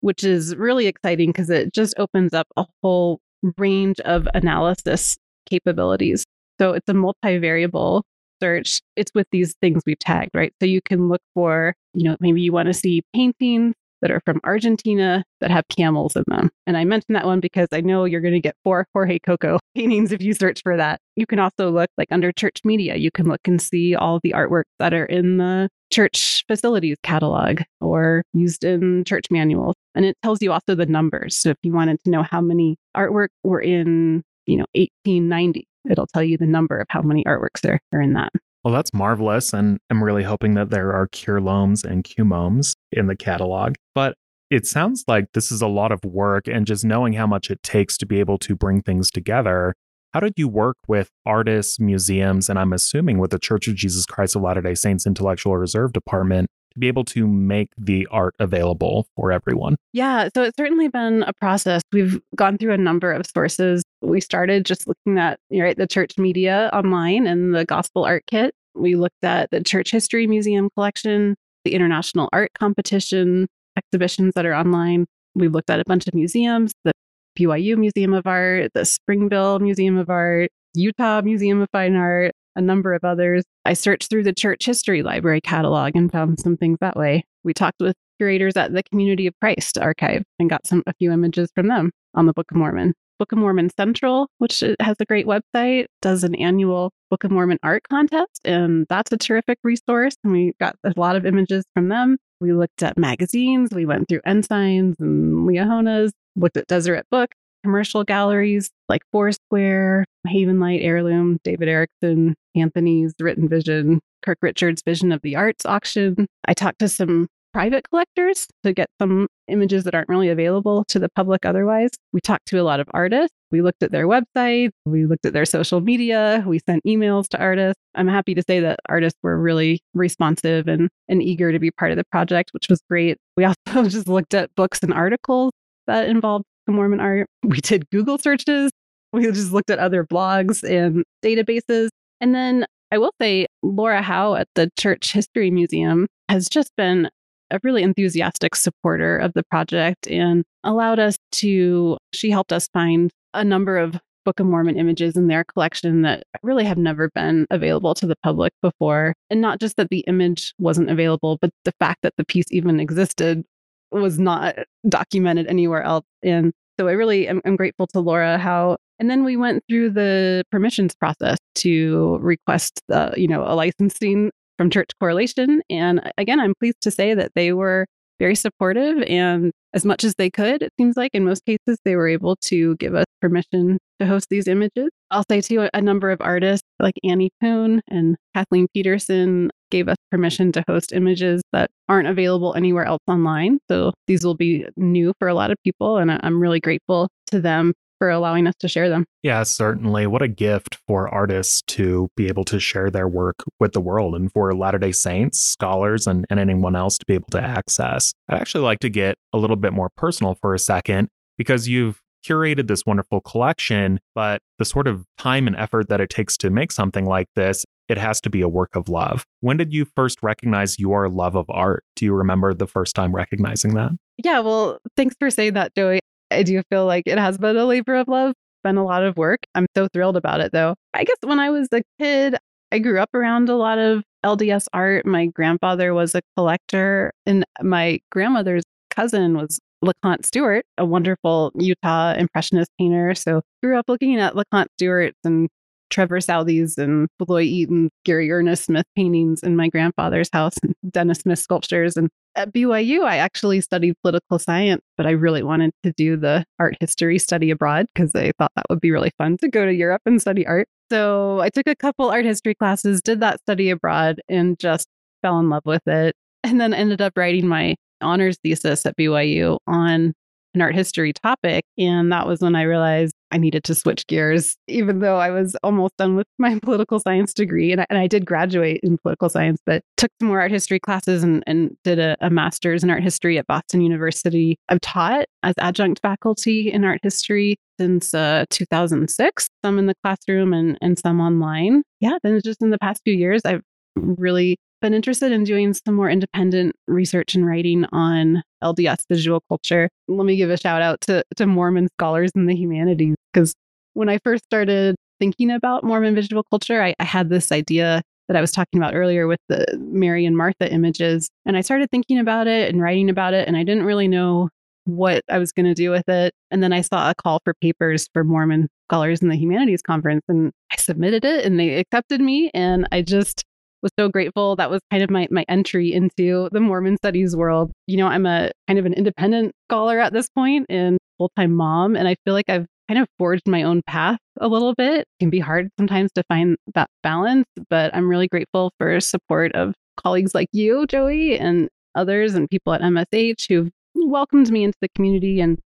which 0.00 0.24
is 0.24 0.56
really 0.56 0.86
exciting 0.86 1.30
because 1.30 1.50
it 1.50 1.72
just 1.74 1.94
opens 1.98 2.32
up 2.32 2.46
a 2.56 2.64
whole 2.82 3.20
range 3.58 4.00
of 4.00 4.28
analysis 4.34 5.16
capabilities. 5.46 6.24
So 6.60 6.72
it's 6.72 6.88
a 6.88 6.94
multivariable 6.94 8.02
search. 8.44 8.80
It's 8.96 9.12
with 9.14 9.26
these 9.32 9.54
things 9.62 9.82
we've 9.86 9.98
tagged, 9.98 10.32
right? 10.34 10.52
So 10.60 10.66
you 10.66 10.82
can 10.82 11.08
look 11.08 11.22
for, 11.32 11.74
you 11.94 12.04
know, 12.04 12.16
maybe 12.20 12.42
you 12.42 12.52
want 12.52 12.66
to 12.66 12.74
see 12.74 13.02
paintings 13.14 13.74
that 14.02 14.10
are 14.10 14.20
from 14.26 14.38
Argentina 14.44 15.24
that 15.40 15.50
have 15.50 15.64
camels 15.68 16.14
in 16.14 16.24
them. 16.26 16.50
And 16.66 16.76
I 16.76 16.84
mentioned 16.84 17.16
that 17.16 17.24
one 17.24 17.40
because 17.40 17.68
I 17.72 17.80
know 17.80 18.04
you're 18.04 18.20
going 18.20 18.34
to 18.34 18.40
get 18.40 18.54
four 18.62 18.86
Jorge 18.92 19.18
Cocco 19.18 19.58
paintings 19.74 20.12
if 20.12 20.20
you 20.20 20.34
search 20.34 20.60
for 20.62 20.76
that. 20.76 21.00
You 21.16 21.26
can 21.26 21.38
also 21.38 21.70
look 21.70 21.88
like 21.96 22.08
under 22.10 22.30
church 22.30 22.60
media, 22.64 22.96
you 22.96 23.10
can 23.10 23.26
look 23.26 23.40
and 23.46 23.62
see 23.62 23.94
all 23.94 24.20
the 24.22 24.32
artworks 24.32 24.64
that 24.78 24.92
are 24.92 25.06
in 25.06 25.38
the 25.38 25.70
church 25.90 26.44
facilities 26.46 26.98
catalog 27.02 27.62
or 27.80 28.24
used 28.34 28.62
in 28.62 29.04
church 29.04 29.24
manuals. 29.30 29.74
And 29.94 30.04
it 30.04 30.18
tells 30.22 30.42
you 30.42 30.52
also 30.52 30.74
the 30.74 30.84
numbers. 30.84 31.34
So 31.34 31.48
if 31.50 31.56
you 31.62 31.72
wanted 31.72 31.98
to 32.04 32.10
know 32.10 32.22
how 32.22 32.42
many 32.42 32.76
artwork 32.94 33.28
were 33.42 33.62
in, 33.62 34.22
you 34.44 34.58
know, 34.58 34.66
1890, 34.74 35.66
it'll 35.90 36.06
tell 36.06 36.22
you 36.22 36.38
the 36.38 36.46
number 36.46 36.78
of 36.78 36.86
how 36.90 37.02
many 37.02 37.24
artworks 37.24 37.60
there 37.62 37.80
are 37.92 38.00
in 38.00 38.14
that. 38.14 38.30
Well, 38.64 38.72
that's 38.72 38.94
marvelous. 38.94 39.52
And 39.52 39.78
I'm 39.90 40.02
really 40.02 40.22
hoping 40.22 40.54
that 40.54 40.70
there 40.70 40.92
are 40.92 41.06
cure 41.08 41.38
cureloms 41.38 41.84
and 41.84 42.02
cumoms 42.02 42.74
in 42.92 43.06
the 43.06 43.16
catalog. 43.16 43.74
But 43.94 44.14
it 44.50 44.66
sounds 44.66 45.04
like 45.06 45.26
this 45.34 45.52
is 45.52 45.60
a 45.60 45.66
lot 45.66 45.92
of 45.92 46.04
work 46.04 46.46
and 46.46 46.66
just 46.66 46.84
knowing 46.84 47.12
how 47.12 47.26
much 47.26 47.50
it 47.50 47.62
takes 47.62 47.98
to 47.98 48.06
be 48.06 48.20
able 48.20 48.38
to 48.38 48.54
bring 48.54 48.80
things 48.82 49.10
together. 49.10 49.74
How 50.12 50.20
did 50.20 50.34
you 50.36 50.48
work 50.48 50.76
with 50.86 51.10
artists, 51.26 51.80
museums, 51.80 52.48
and 52.48 52.58
I'm 52.58 52.72
assuming 52.72 53.18
with 53.18 53.32
the 53.32 53.38
Church 53.38 53.66
of 53.66 53.74
Jesus 53.74 54.06
Christ 54.06 54.36
of 54.36 54.42
Latter 54.42 54.62
day 54.62 54.74
Saints 54.74 55.06
Intellectual 55.06 55.56
Reserve 55.56 55.92
Department 55.92 56.48
to 56.72 56.80
be 56.80 56.88
able 56.88 57.04
to 57.04 57.26
make 57.26 57.68
the 57.76 58.06
art 58.10 58.34
available 58.38 59.08
for 59.16 59.32
everyone? 59.32 59.76
Yeah, 59.92 60.28
so 60.34 60.42
it's 60.42 60.56
certainly 60.56 60.88
been 60.88 61.22
a 61.24 61.32
process. 61.32 61.82
We've 61.92 62.20
gone 62.36 62.58
through 62.58 62.74
a 62.74 62.78
number 62.78 63.12
of 63.12 63.26
sources. 63.26 63.82
We 64.04 64.20
started 64.20 64.66
just 64.66 64.86
looking 64.86 65.18
at 65.18 65.40
right 65.50 65.76
the 65.76 65.86
church 65.86 66.18
media 66.18 66.70
online 66.72 67.26
and 67.26 67.54
the 67.54 67.64
gospel 67.64 68.04
art 68.04 68.24
kit. 68.26 68.54
We 68.74 68.96
looked 68.96 69.24
at 69.24 69.50
the 69.50 69.62
Church 69.62 69.90
History 69.90 70.26
Museum 70.26 70.68
collection, 70.76 71.36
the 71.64 71.74
International 71.74 72.28
Art 72.32 72.50
Competition 72.58 73.46
exhibitions 73.76 74.34
that 74.34 74.46
are 74.46 74.54
online. 74.54 75.06
We 75.34 75.48
looked 75.48 75.70
at 75.70 75.80
a 75.80 75.84
bunch 75.86 76.06
of 76.06 76.14
museums, 76.14 76.72
the 76.84 76.92
BYU 77.38 77.76
Museum 77.76 78.12
of 78.14 78.26
Art, 78.26 78.72
the 78.74 78.84
Springville 78.84 79.58
Museum 79.58 79.96
of 79.96 80.10
Art, 80.10 80.50
Utah 80.74 81.22
Museum 81.22 81.60
of 81.62 81.68
Fine 81.72 81.96
Art, 81.96 82.32
a 82.56 82.60
number 82.60 82.94
of 82.94 83.04
others. 83.04 83.44
I 83.64 83.72
searched 83.72 84.10
through 84.10 84.24
the 84.24 84.32
church 84.32 84.66
history 84.66 85.02
library 85.02 85.40
catalog 85.40 85.96
and 85.96 86.12
found 86.12 86.40
some 86.40 86.56
things 86.56 86.78
that 86.80 86.96
way. 86.96 87.24
We 87.42 87.54
talked 87.54 87.80
with 87.80 87.96
curators 88.18 88.56
at 88.56 88.72
the 88.72 88.82
Community 88.82 89.26
of 89.26 89.34
Christ 89.40 89.78
archive 89.78 90.24
and 90.38 90.50
got 90.50 90.66
some 90.66 90.82
a 90.86 90.94
few 90.94 91.10
images 91.10 91.50
from 91.54 91.68
them 91.68 91.90
on 92.14 92.26
the 92.26 92.32
Book 92.32 92.50
of 92.50 92.56
Mormon. 92.56 92.94
Book 93.18 93.32
of 93.32 93.38
Mormon 93.38 93.70
Central, 93.76 94.28
which 94.38 94.62
uh, 94.62 94.74
has 94.80 94.96
a 95.00 95.04
great 95.04 95.26
website, 95.26 95.86
does 96.02 96.24
an 96.24 96.34
annual 96.34 96.92
Book 97.10 97.24
of 97.24 97.30
Mormon 97.30 97.58
art 97.62 97.82
contest, 97.88 98.40
and 98.44 98.86
that's 98.88 99.12
a 99.12 99.16
terrific 99.16 99.58
resource. 99.62 100.16
And 100.24 100.32
we 100.32 100.52
got 100.60 100.76
a 100.84 100.92
lot 100.96 101.16
of 101.16 101.26
images 101.26 101.64
from 101.74 101.88
them. 101.88 102.16
We 102.40 102.52
looked 102.52 102.82
at 102.82 102.98
magazines, 102.98 103.70
we 103.72 103.86
went 103.86 104.08
through 104.08 104.20
Ensigns 104.26 104.96
and 104.98 105.48
Liahonas, 105.48 106.10
looked 106.36 106.56
at 106.56 106.66
Deseret 106.66 107.06
Book, 107.10 107.30
commercial 107.62 108.04
galleries 108.04 108.70
like 108.88 109.02
Foursquare, 109.12 110.04
Haven 110.26 110.60
Light 110.60 110.82
Heirloom, 110.82 111.38
David 111.44 111.68
Erickson, 111.68 112.34
Anthony's 112.54 113.14
Written 113.18 113.48
Vision, 113.48 114.00
Kirk 114.22 114.38
Richards' 114.42 114.82
Vision 114.84 115.12
of 115.12 115.22
the 115.22 115.36
Arts 115.36 115.64
auction. 115.64 116.26
I 116.46 116.54
talked 116.54 116.80
to 116.80 116.88
some 116.88 117.28
private 117.54 117.88
collectors 117.88 118.48
to 118.64 118.72
get 118.72 118.88
some 119.00 119.28
images 119.46 119.84
that 119.84 119.94
aren't 119.94 120.08
really 120.08 120.28
available 120.28 120.84
to 120.88 120.98
the 120.98 121.08
public 121.08 121.46
otherwise. 121.46 121.90
We 122.12 122.20
talked 122.20 122.46
to 122.46 122.60
a 122.60 122.62
lot 122.64 122.80
of 122.80 122.88
artists. 122.92 123.34
We 123.52 123.62
looked 123.62 123.84
at 123.84 123.92
their 123.92 124.08
websites. 124.08 124.70
we 124.84 125.06
looked 125.06 125.24
at 125.24 125.32
their 125.32 125.44
social 125.44 125.80
media, 125.80 126.42
we 126.46 126.58
sent 126.58 126.82
emails 126.84 127.28
to 127.28 127.38
artists. 127.38 127.80
I'm 127.94 128.08
happy 128.08 128.34
to 128.34 128.42
say 128.42 128.58
that 128.60 128.80
artists 128.88 129.18
were 129.22 129.40
really 129.40 129.80
responsive 129.94 130.66
and, 130.66 130.88
and 131.08 131.22
eager 131.22 131.52
to 131.52 131.60
be 131.60 131.70
part 131.70 131.92
of 131.92 131.96
the 131.96 132.04
project, 132.10 132.50
which 132.52 132.68
was 132.68 132.82
great. 132.90 133.18
We 133.36 133.44
also 133.68 133.88
just 133.88 134.08
looked 134.08 134.34
at 134.34 134.52
books 134.56 134.80
and 134.82 134.92
articles 134.92 135.52
that 135.86 136.08
involved 136.08 136.44
the 136.66 136.72
Mormon 136.72 137.00
art. 137.00 137.28
We 137.44 137.60
did 137.60 137.88
Google 137.90 138.18
searches. 138.18 138.72
We 139.12 139.30
just 139.30 139.52
looked 139.52 139.70
at 139.70 139.78
other 139.78 140.04
blogs 140.04 140.68
and 140.68 141.04
databases. 141.24 141.90
And 142.20 142.34
then 142.34 142.66
I 142.90 142.98
will 142.98 143.12
say, 143.20 143.46
Laura 143.62 144.02
Howe 144.02 144.34
at 144.34 144.48
the 144.56 144.70
Church 144.76 145.12
History 145.12 145.52
Museum 145.52 146.08
has 146.28 146.48
just 146.48 146.72
been 146.76 147.10
a 147.54 147.60
really 147.62 147.82
enthusiastic 147.82 148.54
supporter 148.56 149.16
of 149.16 149.32
the 149.34 149.44
project 149.44 150.06
and 150.08 150.44
allowed 150.64 150.98
us 150.98 151.16
to, 151.32 151.96
she 152.12 152.30
helped 152.30 152.52
us 152.52 152.68
find 152.72 153.10
a 153.32 153.44
number 153.44 153.78
of 153.78 153.98
Book 154.24 154.40
of 154.40 154.46
Mormon 154.46 154.78
images 154.78 155.16
in 155.16 155.28
their 155.28 155.44
collection 155.44 156.02
that 156.02 156.24
really 156.42 156.64
have 156.64 156.78
never 156.78 157.10
been 157.14 157.46
available 157.50 157.94
to 157.94 158.06
the 158.06 158.16
public 158.22 158.52
before. 158.62 159.14
And 159.28 159.40
not 159.40 159.60
just 159.60 159.76
that 159.76 159.90
the 159.90 160.00
image 160.00 160.54
wasn't 160.58 160.90
available, 160.90 161.38
but 161.40 161.50
the 161.64 161.74
fact 161.78 162.00
that 162.02 162.14
the 162.16 162.24
piece 162.24 162.46
even 162.50 162.80
existed 162.80 163.44
was 163.92 164.18
not 164.18 164.56
documented 164.88 165.46
anywhere 165.46 165.82
else. 165.82 166.06
And 166.22 166.52
so 166.80 166.88
I 166.88 166.92
really 166.92 167.28
am 167.28 167.40
I'm 167.44 167.54
grateful 167.56 167.86
to 167.88 168.00
Laura 168.00 168.38
Howe 168.38 168.76
And 168.98 169.10
then 169.10 169.24
we 169.24 169.36
went 169.36 169.62
through 169.68 169.90
the 169.90 170.44
permissions 170.50 170.94
process 170.94 171.38
to 171.56 172.18
request 172.20 172.80
the, 172.88 173.12
you 173.16 173.28
know, 173.28 173.42
a 173.42 173.54
licensing 173.54 174.30
from 174.56 174.70
Church 174.70 174.90
Correlation. 175.00 175.62
And 175.70 176.00
again, 176.18 176.40
I'm 176.40 176.54
pleased 176.58 176.80
to 176.82 176.90
say 176.90 177.14
that 177.14 177.32
they 177.34 177.52
were 177.52 177.86
very 178.18 178.36
supportive 178.36 179.02
and 179.08 179.52
as 179.74 179.84
much 179.84 180.04
as 180.04 180.14
they 180.14 180.30
could, 180.30 180.62
it 180.62 180.72
seems 180.78 180.96
like 180.96 181.10
in 181.14 181.24
most 181.24 181.44
cases, 181.44 181.78
they 181.84 181.96
were 181.96 182.06
able 182.06 182.36
to 182.36 182.76
give 182.76 182.94
us 182.94 183.06
permission 183.20 183.78
to 183.98 184.06
host 184.06 184.28
these 184.30 184.46
images. 184.46 184.88
I'll 185.10 185.24
say 185.28 185.40
too, 185.40 185.68
a 185.74 185.80
number 185.80 186.10
of 186.12 186.20
artists 186.20 186.66
like 186.78 186.94
Annie 187.02 187.32
Poon 187.40 187.82
and 187.88 188.16
Kathleen 188.34 188.68
Peterson 188.72 189.50
gave 189.70 189.88
us 189.88 189.96
permission 190.12 190.52
to 190.52 190.64
host 190.68 190.92
images 190.92 191.42
that 191.52 191.70
aren't 191.88 192.06
available 192.06 192.54
anywhere 192.54 192.84
else 192.84 193.02
online. 193.08 193.58
So 193.68 193.92
these 194.06 194.24
will 194.24 194.36
be 194.36 194.64
new 194.76 195.12
for 195.18 195.26
a 195.26 195.34
lot 195.34 195.50
of 195.50 195.56
people. 195.64 195.98
And 195.98 196.12
I'm 196.22 196.40
really 196.40 196.60
grateful 196.60 197.08
to 197.32 197.40
them 197.40 197.72
for 198.04 198.10
allowing 198.10 198.46
us 198.46 198.54
to 198.60 198.68
share 198.68 198.90
them. 198.90 199.06
Yeah, 199.22 199.42
certainly. 199.44 200.06
What 200.06 200.20
a 200.20 200.28
gift 200.28 200.76
for 200.86 201.08
artists 201.08 201.62
to 201.68 202.10
be 202.18 202.28
able 202.28 202.44
to 202.44 202.60
share 202.60 202.90
their 202.90 203.08
work 203.08 203.36
with 203.58 203.72
the 203.72 203.80
world 203.80 204.14
and 204.14 204.30
for 204.30 204.54
Latter 204.54 204.76
day 204.76 204.92
Saints, 204.92 205.40
scholars, 205.40 206.06
and, 206.06 206.26
and 206.28 206.38
anyone 206.38 206.76
else 206.76 206.98
to 206.98 207.06
be 207.06 207.14
able 207.14 207.30
to 207.30 207.40
access. 207.40 208.12
I'd 208.28 208.42
actually 208.42 208.64
like 208.64 208.80
to 208.80 208.90
get 208.90 209.16
a 209.32 209.38
little 209.38 209.56
bit 209.56 209.72
more 209.72 209.88
personal 209.96 210.34
for 210.34 210.52
a 210.52 210.58
second 210.58 211.08
because 211.38 211.66
you've 211.66 212.02
curated 212.28 212.66
this 212.66 212.84
wonderful 212.84 213.22
collection, 213.22 214.00
but 214.14 214.42
the 214.58 214.66
sort 214.66 214.86
of 214.86 215.06
time 215.16 215.46
and 215.46 215.56
effort 215.56 215.88
that 215.88 216.02
it 216.02 216.10
takes 216.10 216.36
to 216.36 216.50
make 216.50 216.72
something 216.72 217.06
like 217.06 217.28
this, 217.36 217.64
it 217.88 217.96
has 217.96 218.20
to 218.20 218.28
be 218.28 218.42
a 218.42 218.48
work 218.50 218.76
of 218.76 218.90
love. 218.90 219.24
When 219.40 219.56
did 219.56 219.72
you 219.72 219.86
first 219.96 220.22
recognize 220.22 220.78
your 220.78 221.08
love 221.08 221.36
of 221.36 221.46
art? 221.48 221.84
Do 221.96 222.04
you 222.04 222.12
remember 222.12 222.52
the 222.52 222.66
first 222.66 222.94
time 222.94 223.14
recognizing 223.14 223.72
that? 223.76 223.92
Yeah, 224.22 224.40
well, 224.40 224.78
thanks 224.94 225.16
for 225.18 225.30
saying 225.30 225.54
that, 225.54 225.74
Joey. 225.74 226.00
I 226.30 226.42
do 226.42 226.62
feel 226.70 226.86
like 226.86 227.04
it 227.06 227.18
has 227.18 227.38
been 227.38 227.56
a 227.56 227.64
labor 227.64 227.94
of 227.94 228.08
love, 228.08 228.34
been 228.62 228.76
a 228.76 228.84
lot 228.84 229.04
of 229.04 229.16
work. 229.16 229.40
I'm 229.54 229.66
so 229.76 229.88
thrilled 229.92 230.16
about 230.16 230.40
it 230.40 230.52
though. 230.52 230.74
I 230.92 231.04
guess 231.04 231.16
when 231.22 231.38
I 231.38 231.50
was 231.50 231.68
a 231.72 231.82
kid, 231.98 232.36
I 232.72 232.78
grew 232.78 232.98
up 232.98 233.10
around 233.14 233.48
a 233.48 233.56
lot 233.56 233.78
of 233.78 234.02
LDS 234.24 234.66
art. 234.72 235.06
My 235.06 235.26
grandfather 235.26 235.94
was 235.94 236.14
a 236.14 236.22
collector, 236.36 237.12
and 237.26 237.44
my 237.62 238.00
grandmother's 238.10 238.64
cousin 238.90 239.36
was 239.36 239.60
LeConte 239.84 240.24
Stewart, 240.24 240.64
a 240.78 240.84
wonderful 240.84 241.52
Utah 241.54 242.14
impressionist 242.14 242.70
painter. 242.78 243.14
So 243.14 243.42
grew 243.62 243.78
up 243.78 243.84
looking 243.88 244.18
at 244.18 244.34
LeConte 244.34 244.68
Stewart's 244.76 245.18
and 245.24 245.48
Trevor 245.90 246.20
Southey's 246.20 246.78
and 246.78 247.06
Floyd 247.18 247.46
Eaton, 247.46 247.90
Gary 248.04 248.32
Ernest 248.32 248.64
Smith 248.64 248.86
paintings 248.96 249.42
in 249.42 249.54
my 249.54 249.68
grandfather's 249.68 250.30
house 250.32 250.54
and 250.62 250.74
Dennis 250.90 251.20
Smith 251.20 251.38
sculptures. 251.38 251.96
And 251.96 252.08
at 252.36 252.52
BYU, 252.52 253.04
I 253.04 253.16
actually 253.16 253.60
studied 253.60 253.94
political 254.02 254.38
science, 254.38 254.82
but 254.96 255.06
I 255.06 255.10
really 255.10 255.42
wanted 255.42 255.72
to 255.82 255.92
do 255.92 256.16
the 256.16 256.44
art 256.58 256.76
history 256.80 257.18
study 257.18 257.50
abroad 257.50 257.86
because 257.94 258.14
I 258.14 258.32
thought 258.38 258.52
that 258.56 258.66
would 258.70 258.80
be 258.80 258.90
really 258.90 259.12
fun 259.18 259.36
to 259.38 259.48
go 259.48 259.64
to 259.64 259.72
Europe 259.72 260.02
and 260.06 260.20
study 260.20 260.46
art. 260.46 260.68
So 260.90 261.40
I 261.40 261.48
took 261.48 261.66
a 261.66 261.76
couple 261.76 262.10
art 262.10 262.24
history 262.24 262.54
classes, 262.54 263.00
did 263.00 263.20
that 263.20 263.40
study 263.40 263.70
abroad, 263.70 264.20
and 264.28 264.58
just 264.58 264.86
fell 265.22 265.38
in 265.38 265.48
love 265.48 265.64
with 265.64 265.86
it. 265.86 266.14
and 266.44 266.60
then 266.60 266.74
ended 266.74 267.00
up 267.00 267.14
writing 267.16 267.48
my 267.48 267.74
honors 268.00 268.36
thesis 268.44 268.84
at 268.84 268.96
BYU 268.96 269.58
on 269.66 270.12
an 270.54 270.60
art 270.60 270.74
history 270.74 271.12
topic. 271.12 271.64
And 271.78 272.12
that 272.12 272.26
was 272.26 272.40
when 272.40 272.54
I 272.54 272.62
realized 272.62 273.14
I 273.30 273.38
needed 273.38 273.64
to 273.64 273.74
switch 273.74 274.06
gears, 274.06 274.56
even 274.68 275.00
though 275.00 275.16
I 275.16 275.30
was 275.30 275.56
almost 275.62 275.96
done 275.96 276.14
with 276.14 276.26
my 276.38 276.58
political 276.60 277.00
science 277.00 277.34
degree. 277.34 277.72
And 277.72 277.80
I, 277.80 277.86
and 277.90 277.98
I 277.98 278.06
did 278.06 278.24
graduate 278.24 278.80
in 278.82 278.98
political 278.98 279.28
science, 279.28 279.60
but 279.66 279.82
took 279.96 280.10
some 280.20 280.28
more 280.28 280.40
art 280.40 280.52
history 280.52 280.78
classes 280.78 281.22
and, 281.22 281.42
and 281.46 281.76
did 281.84 281.98
a, 281.98 282.16
a 282.20 282.30
master's 282.30 282.84
in 282.84 282.90
art 282.90 283.02
history 283.02 283.38
at 283.38 283.46
Boston 283.46 283.80
University. 283.80 284.56
I've 284.68 284.80
taught 284.80 285.26
as 285.42 285.54
adjunct 285.58 286.00
faculty 286.00 286.70
in 286.72 286.84
art 286.84 287.00
history 287.02 287.56
since 287.78 288.14
uh, 288.14 288.44
2006, 288.50 289.48
some 289.64 289.78
in 289.78 289.86
the 289.86 289.94
classroom 290.04 290.52
and, 290.52 290.78
and 290.80 290.98
some 290.98 291.20
online. 291.20 291.82
Yeah, 292.00 292.18
then 292.22 292.40
just 292.44 292.62
in 292.62 292.70
the 292.70 292.78
past 292.78 293.02
few 293.04 293.14
years, 293.14 293.42
I've 293.44 293.62
really 293.96 294.58
been 294.84 294.92
interested 294.92 295.32
in 295.32 295.44
doing 295.44 295.72
some 295.72 295.94
more 295.94 296.10
independent 296.10 296.76
research 296.86 297.34
and 297.34 297.46
writing 297.46 297.86
on 297.90 298.42
LDS 298.62 298.98
visual 299.08 299.40
culture. 299.48 299.88
Let 300.08 300.26
me 300.26 300.36
give 300.36 300.50
a 300.50 300.58
shout 300.58 300.82
out 300.82 301.00
to, 301.02 301.24
to 301.36 301.46
Mormon 301.46 301.88
scholars 301.98 302.30
in 302.34 302.44
the 302.44 302.54
humanities 302.54 303.16
because 303.32 303.54
when 303.94 304.10
I 304.10 304.18
first 304.22 304.44
started 304.44 304.94
thinking 305.18 305.50
about 305.50 305.84
Mormon 305.84 306.14
visual 306.14 306.42
culture, 306.50 306.82
I, 306.82 306.92
I 307.00 307.04
had 307.04 307.30
this 307.30 307.50
idea 307.50 308.02
that 308.28 308.36
I 308.36 308.42
was 308.42 308.52
talking 308.52 308.78
about 308.78 308.94
earlier 308.94 309.26
with 309.26 309.40
the 309.48 309.64
Mary 309.78 310.26
and 310.26 310.36
Martha 310.36 310.70
images. 310.70 311.30
And 311.46 311.56
I 311.56 311.62
started 311.62 311.90
thinking 311.90 312.18
about 312.18 312.46
it 312.46 312.68
and 312.70 312.82
writing 312.82 313.08
about 313.08 313.32
it, 313.32 313.48
and 313.48 313.56
I 313.56 313.64
didn't 313.64 313.84
really 313.84 314.08
know 314.08 314.50
what 314.84 315.22
I 315.30 315.38
was 315.38 315.50
going 315.50 315.64
to 315.64 315.74
do 315.74 315.90
with 315.90 316.10
it. 316.10 316.34
And 316.50 316.62
then 316.62 316.74
I 316.74 316.82
saw 316.82 317.08
a 317.08 317.14
call 317.14 317.40
for 317.42 317.54
papers 317.54 318.10
for 318.12 318.22
Mormon 318.22 318.68
scholars 318.90 319.22
in 319.22 319.28
the 319.30 319.36
humanities 319.36 319.80
conference, 319.80 320.24
and 320.28 320.52
I 320.70 320.76
submitted 320.76 321.24
it, 321.24 321.46
and 321.46 321.58
they 321.58 321.76
accepted 321.76 322.20
me. 322.20 322.50
And 322.52 322.86
I 322.92 323.00
just 323.00 323.44
was 323.84 323.92
so 323.96 324.08
grateful. 324.08 324.56
That 324.56 324.70
was 324.70 324.80
kind 324.90 325.04
of 325.04 325.10
my 325.10 325.28
my 325.30 325.44
entry 325.48 325.92
into 325.92 326.48
the 326.50 326.60
Mormon 326.60 326.96
studies 326.96 327.36
world. 327.36 327.70
You 327.86 327.98
know, 327.98 328.08
I'm 328.08 328.26
a 328.26 328.50
kind 328.66 328.80
of 328.80 328.86
an 328.86 328.94
independent 328.94 329.52
scholar 329.68 330.00
at 330.00 330.12
this 330.12 330.28
point 330.30 330.66
and 330.68 330.98
full-time 331.18 331.54
mom 331.54 331.94
and 331.94 332.08
I 332.08 332.16
feel 332.24 332.34
like 332.34 332.48
I've 332.48 332.66
kind 332.88 333.00
of 333.00 333.06
forged 333.18 333.46
my 333.46 333.62
own 333.62 333.82
path 333.86 334.18
a 334.40 334.48
little 334.48 334.74
bit. 334.74 335.00
It 335.02 335.06
can 335.20 335.30
be 335.30 335.38
hard 335.38 335.68
sometimes 335.78 336.10
to 336.16 336.24
find 336.24 336.56
that 336.74 336.88
balance, 337.02 337.46
but 337.70 337.94
I'm 337.94 338.08
really 338.08 338.26
grateful 338.26 338.72
for 338.78 338.98
support 339.00 339.52
of 339.52 339.74
colleagues 339.96 340.34
like 340.34 340.48
you, 340.52 340.86
Joey, 340.86 341.38
and 341.38 341.68
others 341.94 342.34
and 342.34 342.50
people 342.50 342.72
at 342.72 342.80
MSH 342.80 343.46
who've 343.48 343.70
welcomed 343.94 344.50
me 344.50 344.64
into 344.64 344.76
the 344.80 344.88
community 344.96 345.40
and 345.40 345.58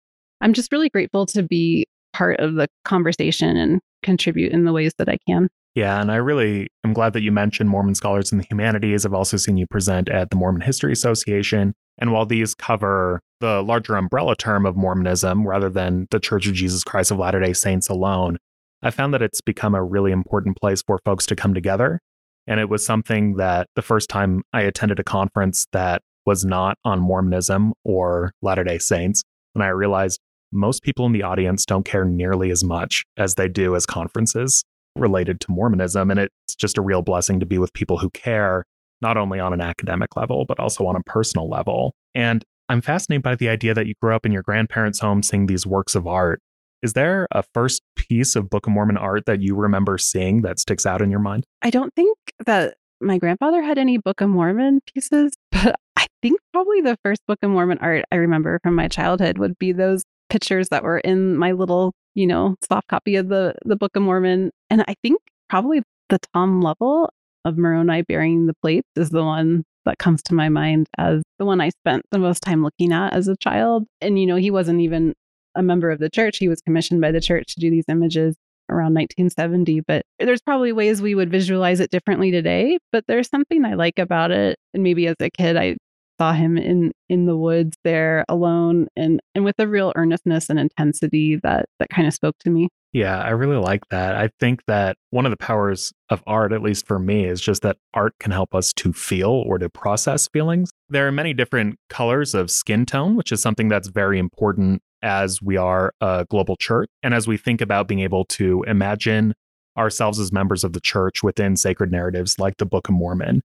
I'm 0.42 0.54
just 0.54 0.72
really 0.72 0.90
grateful 0.90 1.26
to 1.28 1.44
be 1.44 1.86
part 2.14 2.40
of 2.40 2.56
the 2.56 2.68
conversation 2.84 3.56
and 3.58 3.80
contribute 4.04 4.52
in 4.52 4.66
the 4.66 4.74
ways 4.74 4.94
that 4.98 5.10
I 5.10 5.18
can. 5.28 5.50
Yeah, 5.78 6.02
and 6.02 6.12
I 6.12 6.16
really 6.16 6.70
am 6.84 6.92
glad 6.92 7.14
that 7.14 7.22
you 7.22 7.32
mentioned 7.32 7.70
Mormon 7.70 7.94
scholars 7.94 8.32
in 8.32 8.40
the 8.40 8.44
humanities. 8.50 9.06
I've 9.06 9.14
also 9.14 9.38
seen 9.38 9.58
you 9.58 9.68
present 9.68 10.10
at 10.10 10.32
the 10.32 10.36
Mormon 10.36 10.62
History 10.62 10.92
Association. 10.92 11.76
And 12.00 12.12
while 12.12 12.26
these 12.26 12.56
cover 12.56 13.22
the 13.42 13.62
larger 13.62 13.96
umbrella 13.96 14.36
term 14.36 14.66
of 14.66 14.76
Mormonism 14.76 15.48
rather 15.48 15.70
than 15.70 16.08
the 16.10 16.20
Church 16.20 16.48
of 16.48 16.56
Jesus 16.56 16.84
Christ 16.84 17.12
of 17.12 17.20
Latter 17.20 17.40
day 17.40 17.54
Saints 17.54 17.90
alone, 17.90 18.38
I 18.82 18.90
found 18.90 19.14
that 19.14 19.22
it's 19.22 19.40
become 19.40 19.76
a 19.76 19.84
really 19.84 20.12
important 20.12 20.58
place 20.58 20.82
for 20.82 20.98
folks 21.06 21.28
to 21.28 21.36
come 21.36 21.54
together. 21.54 22.00
And 22.48 22.60
it 22.60 22.70
was 22.70 22.84
something 22.84 23.36
that 23.36 23.68
the 23.76 23.84
first 23.84 24.10
time 24.10 24.42
I 24.54 24.64
attended 24.64 24.98
a 24.98 25.04
conference 25.04 25.68
that 25.74 26.02
was 26.26 26.44
not 26.44 26.80
on 26.86 27.00
Mormonism 27.00 27.74
or 27.84 28.32
Latter 28.42 28.64
day 28.64 28.80
Saints, 28.80 29.22
and 29.54 29.64
I 29.64 29.68
realized 29.68 30.20
most 30.52 30.82
people 30.82 31.06
in 31.06 31.12
the 31.12 31.22
audience 31.22 31.68
don't 31.68 31.86
care 31.86 32.04
nearly 32.04 32.50
as 32.50 32.64
much 32.64 33.04
as 33.16 33.36
they 33.36 33.48
do 33.48 33.76
as 33.76 33.86
conferences 33.86 34.64
related 34.98 35.40
to 35.42 35.52
Mormonism. 35.52 36.12
And 36.12 36.20
it's 36.20 36.56
just 36.56 36.78
a 36.78 36.82
real 36.82 37.02
blessing 37.02 37.40
to 37.40 37.46
be 37.46 37.58
with 37.58 37.74
people 37.74 37.98
who 37.98 38.10
care, 38.12 38.66
not 39.02 39.18
only 39.18 39.40
on 39.40 39.54
an 39.54 39.62
academic 39.62 40.16
level, 40.16 40.46
but 40.46 40.60
also 40.60 40.86
on 40.86 40.96
a 40.96 41.04
personal 41.04 41.50
level. 41.50 41.94
And 42.16 42.44
I'm 42.70 42.82
fascinated 42.82 43.24
by 43.24 43.36
the 43.36 43.50
idea 43.50 43.74
that 43.74 43.88
you 43.88 43.94
grew 44.02 44.14
up 44.14 44.26
in 44.26 44.32
your 44.32 44.44
grandparents' 44.44 45.00
home 45.00 45.24
seeing 45.24 45.46
these 45.46 45.66
works 45.66 45.96
of 45.96 46.08
art. 46.08 46.42
Is 46.84 46.94
there 46.94 47.28
a 47.32 47.44
first 47.54 47.82
piece 47.96 48.36
of 48.36 48.50
Book 48.50 48.68
of 48.68 48.74
Mormon 48.74 48.98
art 48.98 49.26
that 49.26 49.42
you 49.42 49.56
remember 49.56 49.98
seeing 49.98 50.42
that 50.42 50.60
sticks 50.60 50.86
out 50.86 51.02
in 51.02 51.10
your 51.10 51.20
mind? 51.20 51.44
I 51.62 51.70
don't 51.70 51.94
think 51.96 52.18
that 52.46 52.76
my 53.00 53.18
grandfather 53.18 53.62
had 53.62 53.78
any 53.78 53.98
Book 53.98 54.22
of 54.22 54.30
Mormon 54.30 54.82
pieces, 54.94 55.34
but 55.52 55.76
I 55.96 56.06
think 56.22 56.40
probably 56.54 56.82
the 56.82 56.98
first 57.04 57.22
Book 57.28 57.40
of 57.42 57.50
Mormon 57.50 57.78
art 57.80 58.06
I 58.12 58.16
remember 58.18 58.60
from 58.64 58.76
my 58.76 58.88
childhood 58.88 59.38
would 59.38 59.58
be 59.60 59.72
those 59.72 60.04
pictures 60.30 60.70
that 60.70 60.84
were 60.84 61.00
in 61.00 61.38
my 61.38 61.54
little 61.54 61.94
you 62.18 62.26
know, 62.26 62.56
soft 62.68 62.88
copy 62.88 63.16
of 63.16 63.30
the 63.30 63.54
the 63.64 63.76
Book 63.76 63.96
of 63.96 64.02
Mormon. 64.02 64.52
And 64.72 64.84
I 64.88 64.96
think 65.04 65.22
probably 65.50 65.84
the 66.10 66.20
Tom 66.34 66.62
Lovell 66.62 67.10
of 67.46 67.58
Moroni 67.58 68.02
bearing 68.02 68.48
the 68.48 68.56
plates 68.56 68.90
is 68.96 69.12
the 69.12 69.24
one 69.24 69.64
that 69.86 70.00
comes 70.00 70.24
to 70.24 70.34
my 70.34 70.50
mind 70.50 70.88
as 70.98 71.22
the 71.38 71.46
one 71.46 71.62
I 71.62 71.70
spent 71.70 72.04
the 72.12 72.18
most 72.18 72.42
time 72.42 72.64
looking 72.64 72.92
at 72.92 73.14
as 73.14 73.28
a 73.28 73.38
child. 73.38 73.86
And 74.02 74.20
you 74.20 74.26
know, 74.26 74.36
he 74.36 74.50
wasn't 74.50 74.82
even 74.82 75.14
a 75.56 75.62
member 75.62 75.92
of 75.92 76.00
the 76.00 76.10
church. 76.10 76.40
He 76.40 76.48
was 76.48 76.60
commissioned 76.60 77.02
by 77.02 77.12
the 77.12 77.22
church 77.22 77.54
to 77.54 77.60
do 77.60 77.70
these 77.70 77.86
images 77.88 78.36
around 78.68 78.96
1970, 78.96 79.82
but 79.82 80.02
there's 80.20 80.42
probably 80.42 80.74
ways 80.74 81.02
we 81.02 81.16
would 81.16 81.32
visualize 81.32 81.80
it 81.80 81.92
differently 81.92 82.32
today, 82.32 82.80
but 82.92 83.06
there's 83.08 83.30
something 83.30 83.64
I 83.64 83.76
like 83.76 84.00
about 84.00 84.32
it. 84.32 84.58
And 84.74 84.82
maybe 84.82 85.08
as 85.08 85.16
a 85.20 85.30
kid 85.30 85.56
I 85.56 85.78
saw 86.20 86.34
him 86.34 86.58
in 86.58 86.92
in 87.10 87.26
the 87.26 87.38
woods 87.38 87.78
there 87.84 88.26
alone 88.28 88.88
and 88.96 89.20
and 89.36 89.46
with 89.46 89.56
a 89.60 89.68
real 89.68 89.94
earnestness 89.96 90.50
and 90.50 90.60
intensity 90.60 91.38
that 91.44 91.66
that 91.80 91.90
kind 91.90 92.08
of 92.08 92.14
spoke 92.14 92.38
to 92.40 92.50
me. 92.50 92.70
Yeah 92.94 93.20
i 93.22 93.30
really 93.30 93.58
like 93.58 93.88
that. 93.90 94.16
I 94.16 94.30
think 94.40 94.66
that 94.68 94.98
one 95.12 95.26
of 95.26 95.32
the 95.32 95.38
powers 95.38 95.94
of 96.10 96.24
art 96.28 96.54
at 96.54 96.62
least 96.62 96.88
for 96.88 97.00
me 97.00 97.26
is 97.26 97.42
just 97.42 97.62
that 97.62 97.78
art 97.94 98.14
can 98.20 98.32
help 98.32 98.56
us 98.56 98.74
to 98.74 98.94
feel 98.94 99.30
or 99.30 99.58
to 99.58 99.70
process 99.70 100.28
feelings. 100.28 100.72
There 100.90 101.08
are 101.08 101.12
many 101.12 101.34
different 101.34 101.78
colors 101.90 102.34
of 102.34 102.50
skin 102.50 102.86
tone 102.86 103.16
which 103.16 103.32
is 103.32 103.42
something 103.42 103.68
that's 103.68 103.88
very 103.88 104.20
important 104.20 104.82
as 105.04 105.42
we 105.42 105.58
are 105.58 105.94
a 106.02 106.26
global 106.30 106.56
church. 106.56 106.90
And 107.04 107.14
as 107.14 107.28
we 107.28 107.38
think 107.38 107.62
about 107.62 107.88
being 107.88 108.00
able 108.00 108.26
to 108.26 108.64
imagine 108.64 109.36
ourselves 109.78 110.20
as 110.20 110.32
members 110.32 110.64
of 110.64 110.74
the 110.74 110.82
church 110.82 111.22
within 111.22 111.56
sacred 111.56 111.92
narratives 111.92 112.40
like 112.40 112.58
the 112.58 112.66
book 112.66 112.90
of 112.90 112.96
mormon 112.96 113.42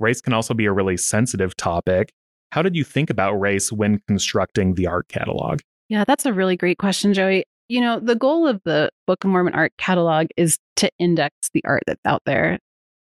race 0.00 0.20
can 0.20 0.32
also 0.32 0.54
be 0.54 0.66
a 0.66 0.72
really 0.72 0.96
sensitive 0.96 1.56
topic. 1.56 2.12
How 2.52 2.62
did 2.62 2.74
you 2.74 2.84
think 2.84 3.10
about 3.10 3.34
race 3.34 3.70
when 3.70 4.00
constructing 4.08 4.74
the 4.74 4.86
art 4.86 5.08
catalog? 5.08 5.60
Yeah, 5.88 6.04
that's 6.04 6.26
a 6.26 6.32
really 6.32 6.56
great 6.56 6.78
question, 6.78 7.14
Joey. 7.14 7.44
You 7.68 7.80
know, 7.80 8.00
the 8.00 8.16
goal 8.16 8.48
of 8.48 8.60
the 8.64 8.90
Book 9.06 9.22
of 9.22 9.30
Mormon 9.30 9.54
art 9.54 9.72
catalog 9.78 10.26
is 10.36 10.58
to 10.76 10.90
index 10.98 11.34
the 11.54 11.62
art 11.64 11.82
that's 11.86 12.00
out 12.04 12.22
there. 12.26 12.58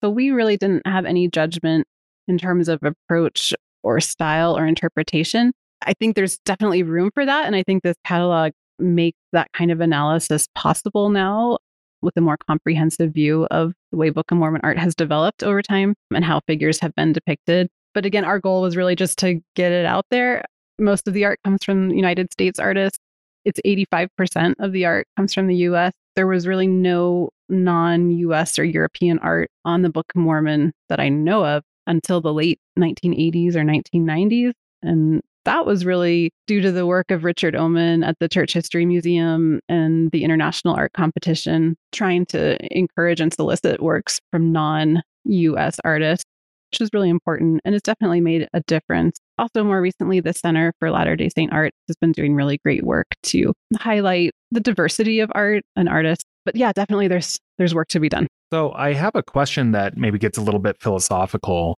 So 0.03 0.11
we 0.11 0.31
really 0.31 0.57
didn't 0.57 0.87
have 0.87 1.05
any 1.05 1.29
judgment 1.29 1.87
in 2.29 2.39
terms 2.39 2.69
of 2.69 2.81
approach 2.83 3.55
or 3.83 4.01
style 4.01 4.57
or 4.57 4.67
interpretation. 4.67 5.53
I 5.85 5.95
think 5.95 6.15
there's 6.15 6.39
definitely 6.45 6.83
room 6.83 7.11
for 7.13 7.27
that. 7.27 7.47
And 7.47 7.57
I 7.57 7.63
think 7.63 7.83
this 7.83 7.97
catalog 8.05 8.53
makes 8.79 9.19
that 9.33 9.53
kind 9.53 9.71
of 9.71 9.81
analysis 9.81 10.47
possible 10.55 11.11
now 11.11 11.59
with 12.05 12.17
a 12.17 12.21
more 12.21 12.37
comprehensive 12.47 13.13
view 13.13 13.47
of 13.51 13.73
the 13.91 13.97
way 13.97 14.11
Book 14.11 14.31
of 14.31 14.39
Mormon 14.39 14.61
art 14.63 14.79
has 14.79 14.95
developed 14.95 15.43
over 15.43 15.63
time 15.63 15.95
and 16.15 16.25
how 16.25 16.41
figures 16.47 16.79
have 16.81 16.95
been 16.95 17.13
depicted. 17.13 17.69
But 17.95 18.05
again, 18.05 18.25
our 18.25 18.39
goal 18.39 18.63
was 18.63 18.77
really 18.77 18.97
just 18.97 19.19
to 19.19 19.41
get 19.55 19.73
it 19.73 19.87
out 19.87 20.07
there. 20.11 20.45
Most 20.79 21.09
of 21.09 21.15
the 21.15 21.25
art 21.25 21.41
comes 21.45 21.65
from 21.65 21.91
United 21.91 22.33
States 22.33 22.59
artists. 22.59 22.99
It's 23.45 23.61
85% 23.65 24.55
of 24.59 24.73
the 24.73 24.85
art 24.85 25.07
comes 25.17 25.35
from 25.35 25.47
the 25.47 25.57
US. 25.57 25.93
There 26.17 26.27
was 26.27 26.47
really 26.47 26.67
no 26.67 27.31
non 27.49 28.11
US 28.11 28.59
or 28.59 28.65
European 28.65 29.19
art 29.21 29.51
on 29.65 29.83
the 29.83 29.91
Book 29.91 30.07
of 30.15 30.21
Mormon 30.21 30.73
that 30.89 31.01
I 31.01 31.09
know 31.09 31.45
of 31.45 31.63
until 31.87 32.21
the 32.21 32.33
late 32.33 32.59
1980s 32.79 33.55
or 33.55 33.63
1990s. 33.63 34.53
And 34.83 35.23
that 35.45 35.67
was 35.67 35.85
really 35.85 36.31
due 36.47 36.61
to 36.61 36.73
the 36.73 36.87
work 36.87 37.11
of 37.11 37.25
Richard 37.25 37.55
Oman 37.55 38.03
at 38.03 38.17
the 38.19 38.29
Church 38.29 38.53
History 38.53 38.87
Museum 38.87 39.61
and 39.69 40.11
the 40.11 40.25
International 40.25 40.75
Art 40.75 40.93
Competition, 40.95 41.77
trying 41.93 42.27
to 42.27 42.57
encourage 42.77 43.21
and 43.21 43.33
solicit 43.33 43.83
works 43.83 44.21
from 44.31 44.53
non 44.53 45.03
US 45.25 45.79
artists, 45.85 46.25
which 46.71 46.81
is 46.81 46.91
really 46.93 47.11
important 47.11 47.61
and 47.65 47.75
has 47.75 47.83
definitely 47.83 48.21
made 48.21 48.49
a 48.53 48.61
difference. 48.67 49.19
Also, 49.39 49.65
more 49.65 49.81
recently, 49.81 50.21
the 50.21 50.33
Center 50.33 50.73
for 50.79 50.91
Latter 50.91 51.17
day 51.17 51.29
Saint 51.29 51.53
Art 51.53 51.73
has 51.89 51.97
been 51.97 52.13
doing 52.13 52.35
really 52.35 52.59
great 52.65 52.85
work 52.85 53.07
to 53.25 53.53
highlight 53.79 54.33
the 54.51 54.61
diversity 54.61 55.21
of 55.21 55.31
art 55.35 55.63
and 55.77 55.89
artists. 55.89 56.25
But 56.45 56.57
yeah, 56.57 56.73
definitely 56.73 57.09
there's 57.09 57.39
there's 57.59 57.75
work 57.75 57.89
to 57.89 58.01
be 58.01 58.09
done. 58.09 58.27
So 58.53 58.73
I 58.73 58.93
have 58.93 59.15
a 59.15 59.23
question 59.23 59.73
that 59.73 59.97
maybe 59.97 60.19
gets 60.19 60.39
a 60.39 60.43
little 60.43 60.61
bit 60.61 60.77
philosophical. 60.81 61.77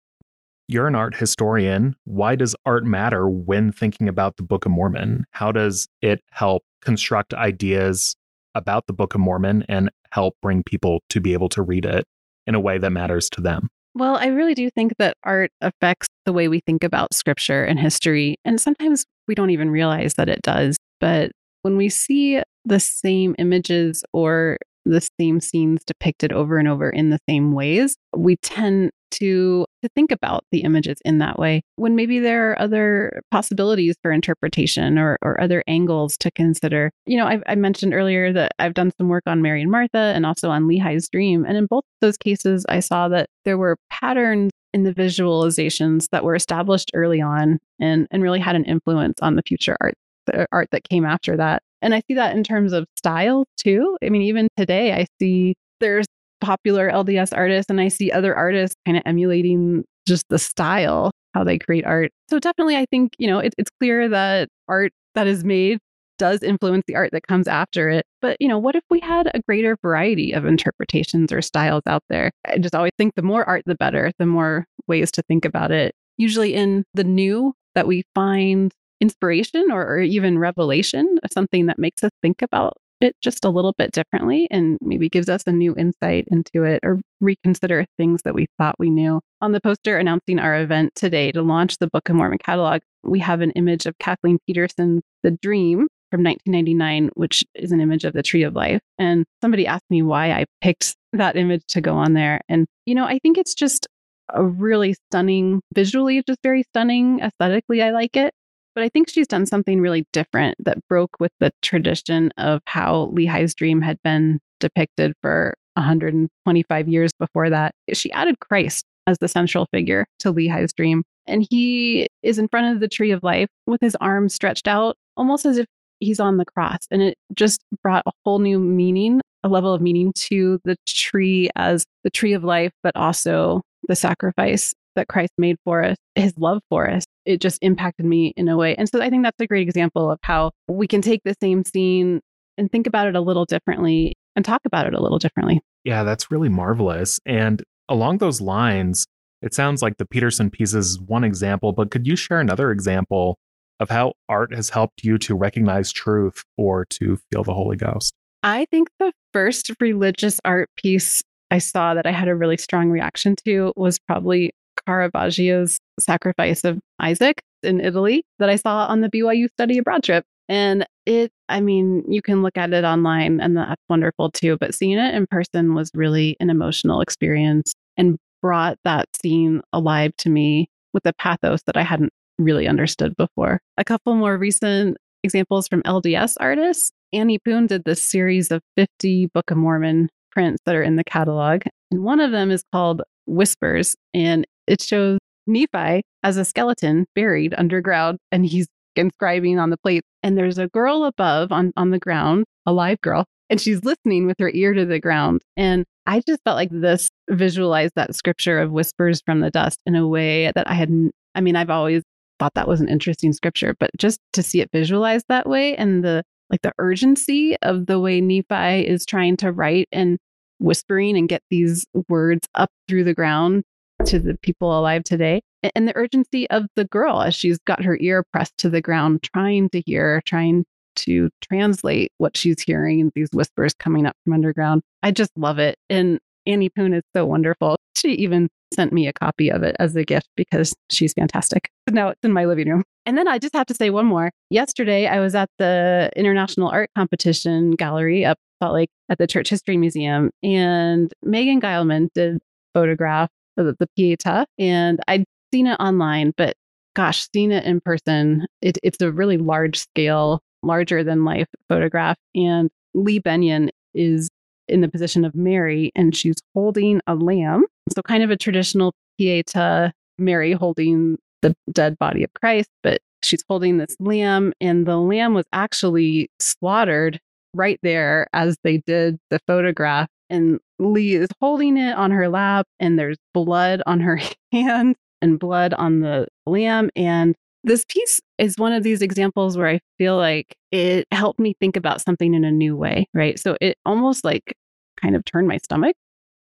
You're 0.69 0.89
an 0.89 0.97
art 0.97 1.15
historian. 1.15 1.95
Why 2.05 2.35
does 2.35 2.57
art 2.65 2.85
matter 2.85 3.29
when 3.29 3.71
thinking 3.71 4.09
about 4.09 4.37
the 4.37 4.43
Book 4.43 4.67
of 4.67 4.73
Mormon? 4.73 5.25
How 5.31 5.53
does 5.53 5.87
it 6.03 6.23
help 6.31 6.65
construct 6.83 7.33
ideas 7.35 8.17
about 8.55 8.87
the 8.89 8.93
Book 8.93 9.15
of 9.15 9.21
Mormon 9.21 9.65
and 9.69 9.91
help 10.11 10.35
bring 10.43 10.65
people 10.65 11.03
to 11.11 11.21
be 11.21 11.35
able 11.35 11.49
to 11.51 11.63
read 11.63 11.85
it 11.85 12.05
in 12.49 12.57
a 12.57 12.61
way 12.61 12.79
that 12.79 12.91
matters 12.91 13.31
to 13.31 13.41
them? 13.41 13.69
Well, 13.95 14.17
I 14.17 14.27
really 14.27 14.55
do 14.55 14.69
think 14.71 14.95
that 14.99 15.17
art 15.23 15.53
affects 15.61 16.09
the 16.25 16.33
way 16.33 16.49
we 16.49 16.61
think 16.61 16.83
about 16.83 17.15
scripture 17.15 17.65
and 17.65 17.79
history. 17.79 18.37
And 18.45 18.61
sometimes 18.61 19.07
we 19.29 19.35
don't 19.35 19.51
even 19.51 19.71
realize 19.71 20.15
that 20.15 20.29
it 20.29 20.43
does. 20.43 20.77
But 21.01 21.31
when 21.63 21.77
we 21.77 21.89
see 21.89 22.43
the 22.65 22.81
same 22.81 23.35
images 23.39 24.05
or 24.13 24.59
the 24.85 25.09
same 25.19 25.41
scenes 25.41 25.83
depicted 25.85 26.33
over 26.33 26.59
and 26.59 26.69
over 26.69 26.91
in 26.91 27.11
the 27.11 27.19
same 27.29 27.53
ways, 27.53 27.97
we 28.15 28.37
tend 28.37 28.91
to 29.13 29.65
to 29.83 29.89
think 29.95 30.11
about 30.11 30.45
the 30.51 30.61
images 30.61 30.99
in 31.05 31.19
that 31.19 31.39
way 31.39 31.63
when 31.77 31.95
maybe 31.95 32.19
there 32.19 32.51
are 32.51 32.61
other 32.61 33.23
possibilities 33.31 33.97
for 34.03 34.11
interpretation 34.11 34.99
or, 34.99 35.19
or 35.23 35.41
other 35.41 35.63
angles 35.67 36.17
to 36.19 36.31
consider. 36.31 36.91
You 37.07 37.19
know, 37.19 37.27
I, 37.27 37.41
I 37.47 37.55
mentioned 37.55 37.95
earlier 37.95 38.33
that 38.33 38.53
I've 38.59 38.75
done 38.75 38.93
some 38.99 39.09
work 39.09 39.25
on 39.27 39.43
Mary 39.43 39.63
and 39.63 39.71
Martha 39.71 40.13
and 40.15 40.27
also 40.27 40.51
on 40.51 40.65
Lehi's 40.65 41.09
dream. 41.09 41.45
And 41.45 41.57
in 41.57 41.67
both 41.67 41.85
those 42.01 42.17
cases, 42.17 42.67
I 42.69 42.81
saw 42.81 43.09
that 43.09 43.29
there 43.45 43.59
were 43.59 43.77
patterns 43.91 44.51
in 44.73 44.83
the 44.83 44.95
visualizations 44.95 46.09
that 46.11 46.25
were 46.25 46.35
established 46.35 46.91
early 46.95 47.21
on 47.21 47.59
and, 47.81 48.07
and 48.11 48.23
really 48.23 48.41
had 48.41 48.57
an 48.57 48.65
influence 48.65 49.19
on 49.23 49.37
the 49.37 49.43
future 49.43 49.77
art, 49.81 49.95
the 50.27 50.47
art 50.53 50.69
that 50.73 50.89
came 50.89 51.05
after 51.05 51.37
that. 51.37 51.63
And 51.81 51.95
I 51.95 52.03
see 52.09 52.15
that 52.15 52.37
in 52.37 52.43
terms 52.43 52.73
of 52.73 52.87
style 52.97 53.45
too. 53.57 53.97
I 54.03 54.09
mean, 54.09 54.23
even 54.23 54.49
today, 54.57 54.93
I 54.93 55.07
see 55.21 55.55
there's 55.81 56.07
popular 56.41 56.91
LDS 56.91 57.37
artists 57.37 57.71
and 57.71 57.81
I 57.81 57.89
see 57.89 58.11
other 58.11 58.35
artists 58.35 58.77
kind 58.85 58.97
of 58.97 59.03
emulating 59.07 59.85
just 60.07 60.25
the 60.29 60.39
style, 60.39 61.11
how 61.35 61.45
they 61.45 61.59
create 61.59 61.85
art. 61.85 62.11
So 62.31 62.39
definitely, 62.39 62.77
I 62.77 62.87
think, 62.91 63.13
you 63.19 63.27
know, 63.27 63.39
it, 63.39 63.55
it's 63.59 63.71
clear 63.81 64.09
that 64.09 64.49
art 64.69 64.93
that 65.15 65.27
is 65.27 65.45
made 65.45 65.79
does 66.19 66.43
influence 66.43 66.85
the 66.87 66.97
art 66.97 67.11
that 67.13 67.27
comes 67.27 67.47
after 67.47 67.91
it. 67.91 68.07
But, 68.23 68.37
you 68.41 68.49
know, 68.49 68.59
what 68.59 68.75
if 68.75 68.85
we 68.91 69.01
had 69.01 69.31
a 69.35 69.41
greater 69.47 69.77
variety 69.83 70.33
of 70.33 70.47
interpretations 70.47 71.33
or 71.33 71.43
styles 71.43 71.83
out 71.87 72.03
there? 72.09 72.31
I 72.47 72.59
just 72.59 72.75
always 72.75 72.93
think 72.97 73.15
the 73.15 73.23
more 73.23 73.45
art, 73.45 73.63
the 73.67 73.75
better, 73.75 74.13
the 74.19 74.27
more 74.27 74.65
ways 74.87 75.11
to 75.13 75.23
think 75.23 75.45
about 75.45 75.71
it. 75.71 75.95
Usually 76.17 76.55
in 76.55 76.85
the 76.95 77.05
new 77.05 77.53
that 77.75 77.87
we 77.87 78.05
find 78.15 78.73
inspiration 79.01 79.71
or, 79.71 79.87
or 79.87 80.01
even 80.01 80.39
revelation 80.39 81.19
of 81.23 81.31
something 81.33 81.67
that 81.67 81.79
makes 81.79 82.03
us 82.03 82.11
think 82.23 82.41
about 82.41 82.75
it 83.01 83.15
just 83.23 83.45
a 83.45 83.51
little 83.51 83.75
bit 83.77 83.93
differently 83.93 84.49
and 84.51 84.79
maybe 84.81 85.09
gives 85.09 85.29
us 85.29 85.43
a 85.47 85.53
new 85.53 85.75
insight 85.77 86.27
into 86.31 86.65
it 86.65 86.81
or 86.83 87.01
reconsider 87.21 87.85
things 87.97 88.23
that 88.25 88.35
we 88.35 88.47
thought 88.59 88.77
we 88.79 88.91
knew. 88.91 89.21
On 89.41 89.53
the 89.53 89.61
poster 89.61 89.99
announcing 89.99 90.39
our 90.39 90.61
event 90.61 90.95
today 90.95 91.33
to 91.33 91.43
launch 91.43 91.79
the 91.79 91.89
Book 91.89 92.09
of 92.09 92.17
Mormon 92.17 92.39
catalog, 92.39 92.81
we 93.03 93.19
have 93.21 93.41
an 93.41 93.51
image 93.53 93.87
of 93.87 93.99
Kathleen 93.99 94.39
Peterson's 94.47 95.03
The 95.23 95.33
Dream 95.43 95.89
from 96.11 96.23
1999, 96.23 97.11
which 97.15 97.45
is 97.55 97.73
an 97.73 97.81
image 97.81 98.05
of 98.05 98.13
the 98.13 98.23
Tree 98.23 98.43
of 98.43 98.55
Life. 98.55 98.81
And 98.99 99.25
somebody 99.43 99.67
asked 99.67 99.91
me 99.91 100.03
why 100.03 100.31
I 100.31 100.45
picked 100.61 100.95
that 101.13 101.37
image 101.37 101.63
to 101.69 101.81
go 101.81 101.95
on 101.95 102.15
there. 102.15 102.41
And, 102.49 102.67
you 102.87 102.95
know, 102.95 103.05
I 103.05 103.19
think 103.19 103.39
it's 103.39 103.55
just 103.55 103.87
a 104.33 104.45
really 104.45 104.95
stunning, 105.09 105.61
visually, 105.75 106.23
just 106.27 106.41
very 106.43 106.63
stunning. 106.65 107.21
Aesthetically, 107.21 107.83
I 107.83 107.91
like 107.91 108.17
it. 108.17 108.33
But 108.77 108.85
I 108.85 108.91
think 108.91 109.09
she's 109.09 109.27
done 109.27 109.47
something 109.47 109.81
really 109.81 110.05
different 110.13 110.55
that 110.65 110.87
broke 110.87 111.17
with 111.19 111.33
the 111.41 111.51
tradition 111.63 112.31
of 112.37 112.61
how 112.67 113.11
Lehi's 113.15 113.55
dream 113.55 113.81
had 113.81 113.97
been 114.05 114.39
depicted 114.61 115.15
for 115.23 115.55
125 115.75 116.87
years 116.87 117.11
before 117.19 117.49
that. 117.49 117.73
She 117.95 118.13
added 118.13 118.39
Christ 118.41 118.85
as 119.07 119.17
the 119.19 119.29
central 119.29 119.67
figure 119.73 120.05
to 120.19 120.31
Lehi's 120.31 120.75
dream. 120.75 121.05
And 121.27 121.47
he 121.49 122.07
is 122.23 122.39
in 122.39 122.49
front 122.49 122.75
of 122.75 122.81
the 122.81 122.89
tree 122.89 123.13
of 123.13 123.23
life 123.23 123.49
with 123.67 123.81
his 123.81 123.97
arms 123.97 124.35
stretched 124.35 124.69
out, 124.69 124.95
almost 125.17 125.47
as 125.47 125.57
if 125.57 125.67
he's 125.99 126.21
on 126.21 126.37
the 126.37 126.45
cross. 126.45 126.81
And 126.91 127.01
it 127.01 127.17
just 127.35 127.63
brought 127.83 128.03
a 128.07 128.13
whole 128.27 128.41
new 128.41 128.59
meaning, 128.59 129.23
a 129.43 129.49
level 129.49 129.73
of 129.73 129.81
meaning 129.81 130.13
to 130.17 130.61
the 130.65 130.77
tree 130.87 131.49
as 131.57 131.87
the 132.05 132.11
tree 132.11 132.35
of 132.35 132.45
life, 132.45 132.73
but 132.83 132.95
also 132.95 133.63
the 133.89 133.97
sacrifice 133.97 134.75
that 134.97 135.09
Christ 135.09 135.33
made 135.39 135.57
for 135.65 135.83
us, 135.83 135.97
his 136.15 136.35
love 136.37 136.61
for 136.69 136.91
us, 136.91 137.05
it 137.25 137.41
just 137.41 137.59
impacted 137.63 138.05
me 138.07 138.33
in 138.37 138.49
a 138.49 138.57
way. 138.57 138.75
And 138.77 138.89
so 138.89 139.01
I 139.01 139.11
think 139.11 139.25
that's 139.25 139.41
a 139.41 139.47
great 139.47 139.67
example 139.67 140.11
of 140.11 140.19
how 140.23 140.51
we 140.69 140.87
can 140.87 141.03
take 141.03 141.21
the 141.25 141.35
same 141.41 141.65
scene 141.65 142.21
and 142.59 142.71
think 142.71 142.87
about 142.87 143.07
it 143.07 143.15
a 143.15 143.21
little 143.21 143.45
differently 143.45 144.15
and 144.35 144.45
talk 144.45 144.63
about 144.65 144.87
it 144.87 144.95
a 144.95 145.01
little 145.01 145.19
differently. 145.19 145.61
Yeah, 145.85 146.03
that's 146.03 146.31
really 146.31 146.49
marvelous. 146.49 147.21
And 147.25 147.63
along 147.89 148.19
those 148.19 148.41
lines, 148.41 149.07
it 149.43 149.55
sounds 149.55 149.83
like 149.83 149.99
the 149.99 150.07
Peterson 150.07 150.51
piece 150.51 150.75
is 150.75 151.01
one 151.01 151.25
example, 151.25 151.73
but 151.73 151.91
could 151.91 152.07
you 152.07 152.17
share 152.17 152.41
another 152.41 152.71
example 152.71 153.37
of 153.79 153.91
how 153.91 154.15
art 154.29 154.55
has 154.55 154.71
helped 154.71 155.05
you 155.05 155.19
to 155.19 155.35
recognize 155.35 155.93
truth 155.93 156.43
or 156.57 156.87
to 156.87 157.19
feel 157.31 157.45
the 157.45 157.55
Holy 157.55 157.77
Ghost? 157.77 158.13
I 158.43 158.67
think 158.71 158.89
the 158.99 159.13
first 159.33 159.71
religious 159.81 160.41
art 160.45 160.71
piece 160.77 161.23
I 161.51 161.59
saw 161.59 161.95
that 161.95 162.07
I 162.07 162.13
had 162.13 162.29
a 162.29 162.35
really 162.35 162.57
strong 162.57 162.91
reaction 162.91 163.37
to 163.45 163.73
was 163.77 163.99
probably 163.99 164.53
Caravaggio's 164.87 165.79
Sacrifice 165.99 166.65
of 166.65 166.79
Isaac 167.01 167.43
in 167.63 167.81
Italy 167.81 168.23
that 168.39 168.49
I 168.49 168.57
saw 168.57 168.87
on 168.87 169.01
the 169.01 169.11
BYU 169.11 169.49
study 169.51 169.79
abroad 169.79 170.03
trip. 170.03 170.25
And 170.49 170.87
it, 171.07 171.33
I 171.49 171.61
mean, 171.61 172.05
you 172.09 172.23
can 172.23 172.43
look 172.43 172.57
at 172.57 172.73
it 172.73 172.85
online 172.85 173.41
and 173.41 173.57
that's 173.57 173.83
wonderful 173.89 174.31
too, 174.31 174.57
but 174.59 174.75
seeing 174.75 174.99
it 174.99 175.15
in 175.15 175.27
person 175.27 175.75
was 175.75 175.91
really 175.95 176.37
an 176.39 176.51
emotional 176.51 177.01
experience 177.01 177.73
and 177.97 178.17
brought 178.43 178.79
that 178.85 179.07
scene 179.21 179.61
alive 179.73 180.13
to 180.19 180.29
me 180.29 180.69
with 180.93 181.05
a 181.07 181.13
pathos 181.15 181.63
that 181.67 181.77
I 181.77 181.83
hadn't 181.83 182.13
really 182.39 182.69
understood 182.69 183.17
before. 183.17 183.61
A 183.77 183.85
couple 183.85 184.15
more 184.15 184.39
recent 184.39 184.97
examples 185.25 185.67
from 185.67 185.83
LDS 185.83 186.35
artists. 186.39 186.93
Annie 187.13 187.39
Poon 187.39 187.67
did 187.67 187.85
this 187.85 188.03
series 188.03 188.51
of 188.51 188.63
50 188.77 189.27
Book 189.35 189.51
of 189.51 189.57
Mormon 189.57 190.09
prints 190.31 190.61
that 190.67 190.75
are 190.75 190.83
in 190.83 190.97
the 190.97 191.05
catalog. 191.05 191.63
And 191.91 192.03
one 192.05 192.21
of 192.21 192.33
them 192.33 192.51
is 192.51 192.65
called 192.73 193.03
Whispers. 193.27 193.97
And 194.15 194.47
it 194.67 194.81
shows 194.81 195.19
Nephi 195.47 196.03
as 196.23 196.37
a 196.37 196.45
skeleton 196.45 197.07
buried 197.15 197.55
underground 197.57 198.19
and 198.33 198.45
he's 198.45 198.67
inscribing 198.97 199.59
on 199.59 199.71
the 199.71 199.77
plate. 199.77 200.03
And 200.23 200.37
there's 200.37 200.59
a 200.59 200.69
girl 200.69 201.05
above 201.05 201.53
on, 201.53 201.73
on 201.77 201.91
the 201.91 201.99
ground, 201.99 202.47
a 202.65 202.73
live 202.73 203.01
girl, 203.01 203.25
and 203.49 203.61
she's 203.61 203.85
listening 203.85 204.27
with 204.27 204.37
her 204.41 204.51
ear 204.55 204.75
to 204.75 204.85
the 204.85 204.99
ground. 204.99 205.43
And 205.57 205.85
I 206.07 206.21
just 206.27 206.41
felt 206.45 206.57
like 206.57 206.71
this 206.73 207.09
visualized 207.31 207.93
that 207.97 208.15
scripture 208.15 208.61
of 208.61 208.73
whispers 208.73 209.23
from 209.25 209.41
the 209.41 209.51
dust 209.51 209.79
in 209.87 209.95
a 209.95 210.07
way 210.07 210.51
that 210.55 210.69
I 210.69 210.75
hadn't, 210.75 211.13
I 211.35 211.41
mean, 211.41 211.57
I've 211.57 211.71
always 211.71 212.03
thought 212.39 212.55
that 212.55 212.69
was 212.69 212.81
an 212.81 212.89
interesting 212.89 213.33
scripture, 213.33 213.75
but 213.79 213.91
just 213.97 214.21
to 214.33 214.43
see 214.43 214.61
it 214.61 214.71
visualized 214.73 215.27
that 215.29 215.49
way 215.49 215.77
and 215.77 216.05
the 216.05 216.23
like 216.49 216.63
the 216.63 216.73
urgency 216.79 217.57
of 217.63 217.87
the 217.87 217.99
way 217.99 218.21
Nephi 218.21 218.87
is 218.87 219.05
trying 219.05 219.37
to 219.39 219.51
write 219.51 219.89
and 219.91 220.17
whispering 220.59 221.17
and 221.17 221.29
get 221.29 221.43
these 221.51 221.87
words 222.09 222.49
up 222.55 222.71
through 222.89 223.05
the 223.05 223.15
ground 223.15 223.65
to 224.05 224.19
the 224.19 224.37
people 224.43 224.79
alive 224.79 225.03
today 225.05 225.41
and 225.75 225.89
the 225.89 225.97
urgency 225.97 226.49
of 226.51 226.67
the 226.77 226.85
girl 226.85 227.23
as 227.23 227.35
she's 227.35 227.59
got 227.59 227.83
her 227.83 227.97
ear 228.01 228.25
pressed 228.33 228.57
to 228.59 228.71
the 228.71 228.81
ground 228.81 229.23
trying 229.23 229.69
to 229.71 229.81
hear 229.81 230.21
trying 230.27 230.65
to 230.97 231.29
translate 231.43 232.13
what 232.19 232.37
she's 232.37 232.63
hearing 232.63 233.11
these 233.15 233.29
whispers 233.33 233.75
coming 233.75 234.07
up 234.07 234.17
from 234.25 234.33
underground. 234.33 234.83
I 235.03 235.11
just 235.11 235.31
love 235.37 235.59
it 235.59 235.77
and 235.91 236.19
annie 236.47 236.71
poon 236.71 236.95
is 236.95 237.03
so 237.15 237.27
wonderful. 237.27 237.77
She 237.97 238.13
even 238.13 238.49
sent 238.75 238.93
me 238.93 239.07
a 239.07 239.13
copy 239.13 239.51
of 239.51 239.63
it 239.63 239.77
as 239.79 239.95
a 239.97 240.05
gift 240.05 240.29
because 240.37 240.75
she's 240.91 241.13
fantastic. 241.13 241.71
Now 241.91 242.09
it's 242.09 242.21
in 242.23 242.33
my 242.33 242.45
living 242.45 242.69
room. 242.69 242.85
And 243.05 243.17
then 243.17 243.29
i 243.29 243.39
just 243.39 243.55
have 243.55 243.67
to 243.67 243.75
say 243.75 243.91
one 243.91 244.07
more. 244.07 244.31
Yesterday 244.51 245.07
i 245.07 245.21
was 245.21 245.35
at 245.35 245.51
the 245.59 246.11
international 246.17 246.69
art 246.69 246.91
competition 246.97 247.73
gallery 247.73 248.25
up 248.25 248.39
Salt 248.63 248.75
Lake 248.75 248.91
at 249.09 249.19
the 249.19 249.27
Church 249.27 249.49
History 249.49 249.77
Museum, 249.77 250.31
and 250.43 251.13
Megan 251.23 251.61
Geilman 251.61 252.09
did 252.15 252.39
photograph 252.75 253.31
the, 253.57 253.89
Pieta, 253.97 254.47
and 254.59 255.01
I'd 255.09 255.25
seen 255.53 255.67
it 255.67 255.81
online, 255.81 256.33
but 256.37 256.55
gosh, 256.95 257.29
seeing 257.33 257.53
it 257.53 257.65
in 257.65 257.81
person, 257.81 258.47
it, 258.61 258.79
it's 258.83 259.01
a 259.01 259.13
really 259.13 259.39
large 259.39 259.79
scale, 259.79 260.41
larger 260.63 261.05
than 261.05 261.25
life 261.25 261.49
photograph. 261.69 262.17
And 262.35 262.71
Lee 262.95 263.19
Benyon 263.19 263.71
is 263.95 264.29
in 264.69 264.81
the 264.81 264.89
position 264.89 265.25
of 265.25 265.35
Mary, 265.35 265.93
and 265.95 266.17
she's 266.17 266.37
holding 266.55 267.01
a 267.07 267.15
lamb. 267.15 267.65
So, 267.95 268.03
kind 268.03 268.23
of 268.23 268.31
a 268.31 268.37
traditional 268.37 268.93
Pieta, 269.19 269.93
Mary 270.19 270.53
holding 270.53 271.19
the 271.43 271.55
dead 271.73 271.99
body 271.99 272.25
of 272.25 272.31
Christ, 272.35 272.69
but 272.83 273.01
she's 273.23 273.45
holding 273.49 273.79
this 273.79 273.97
lamb, 274.01 274.53
and 274.61 274.87
the 274.87 274.97
lamb 274.97 275.35
was 275.35 275.47
actually 275.53 276.31
slaughtered 276.41 277.21
right 277.57 277.79
there 277.83 278.29
as 278.33 278.57
they 278.63 278.79
did 278.87 279.19
the 279.31 279.41
photograph 279.47 280.09
and 280.31 280.59
Lee 280.79 281.15
is 281.15 281.29
holding 281.41 281.77
it 281.77 281.97
on 281.97 282.11
her 282.11 282.29
lap, 282.29 282.67
and 282.81 282.99
there's 282.99 283.19
blood 283.33 283.83
on 283.87 284.01
her 284.01 284.19
hand 284.53 284.97
and 285.23 285.39
blood 285.39 285.73
on 285.75 286.01
the 286.01 286.27
lamb. 286.47 286.91
And 286.97 287.35
this 287.65 287.85
piece 287.89 288.21
is 288.39 288.59
one 288.59 288.73
of 288.73 288.83
these 288.83 289.03
examples 289.03 289.57
where 289.57 289.69
I 289.69 289.81
feel 289.99 290.17
like 290.17 290.55
it 290.71 291.07
helped 291.11 291.41
me 291.41 291.55
think 291.59 291.77
about 291.77 292.01
something 292.01 292.35
in 292.35 292.45
a 292.45 292.51
new 292.51 292.77
way, 292.77 293.09
right? 293.15 293.39
So 293.39 293.57
it 293.61 293.77
almost 293.85 294.25
like 294.25 294.55
kind 295.01 295.17
of 295.17 295.25
turned 295.25 295.49
my 295.49 295.59
stomach 295.59 295.97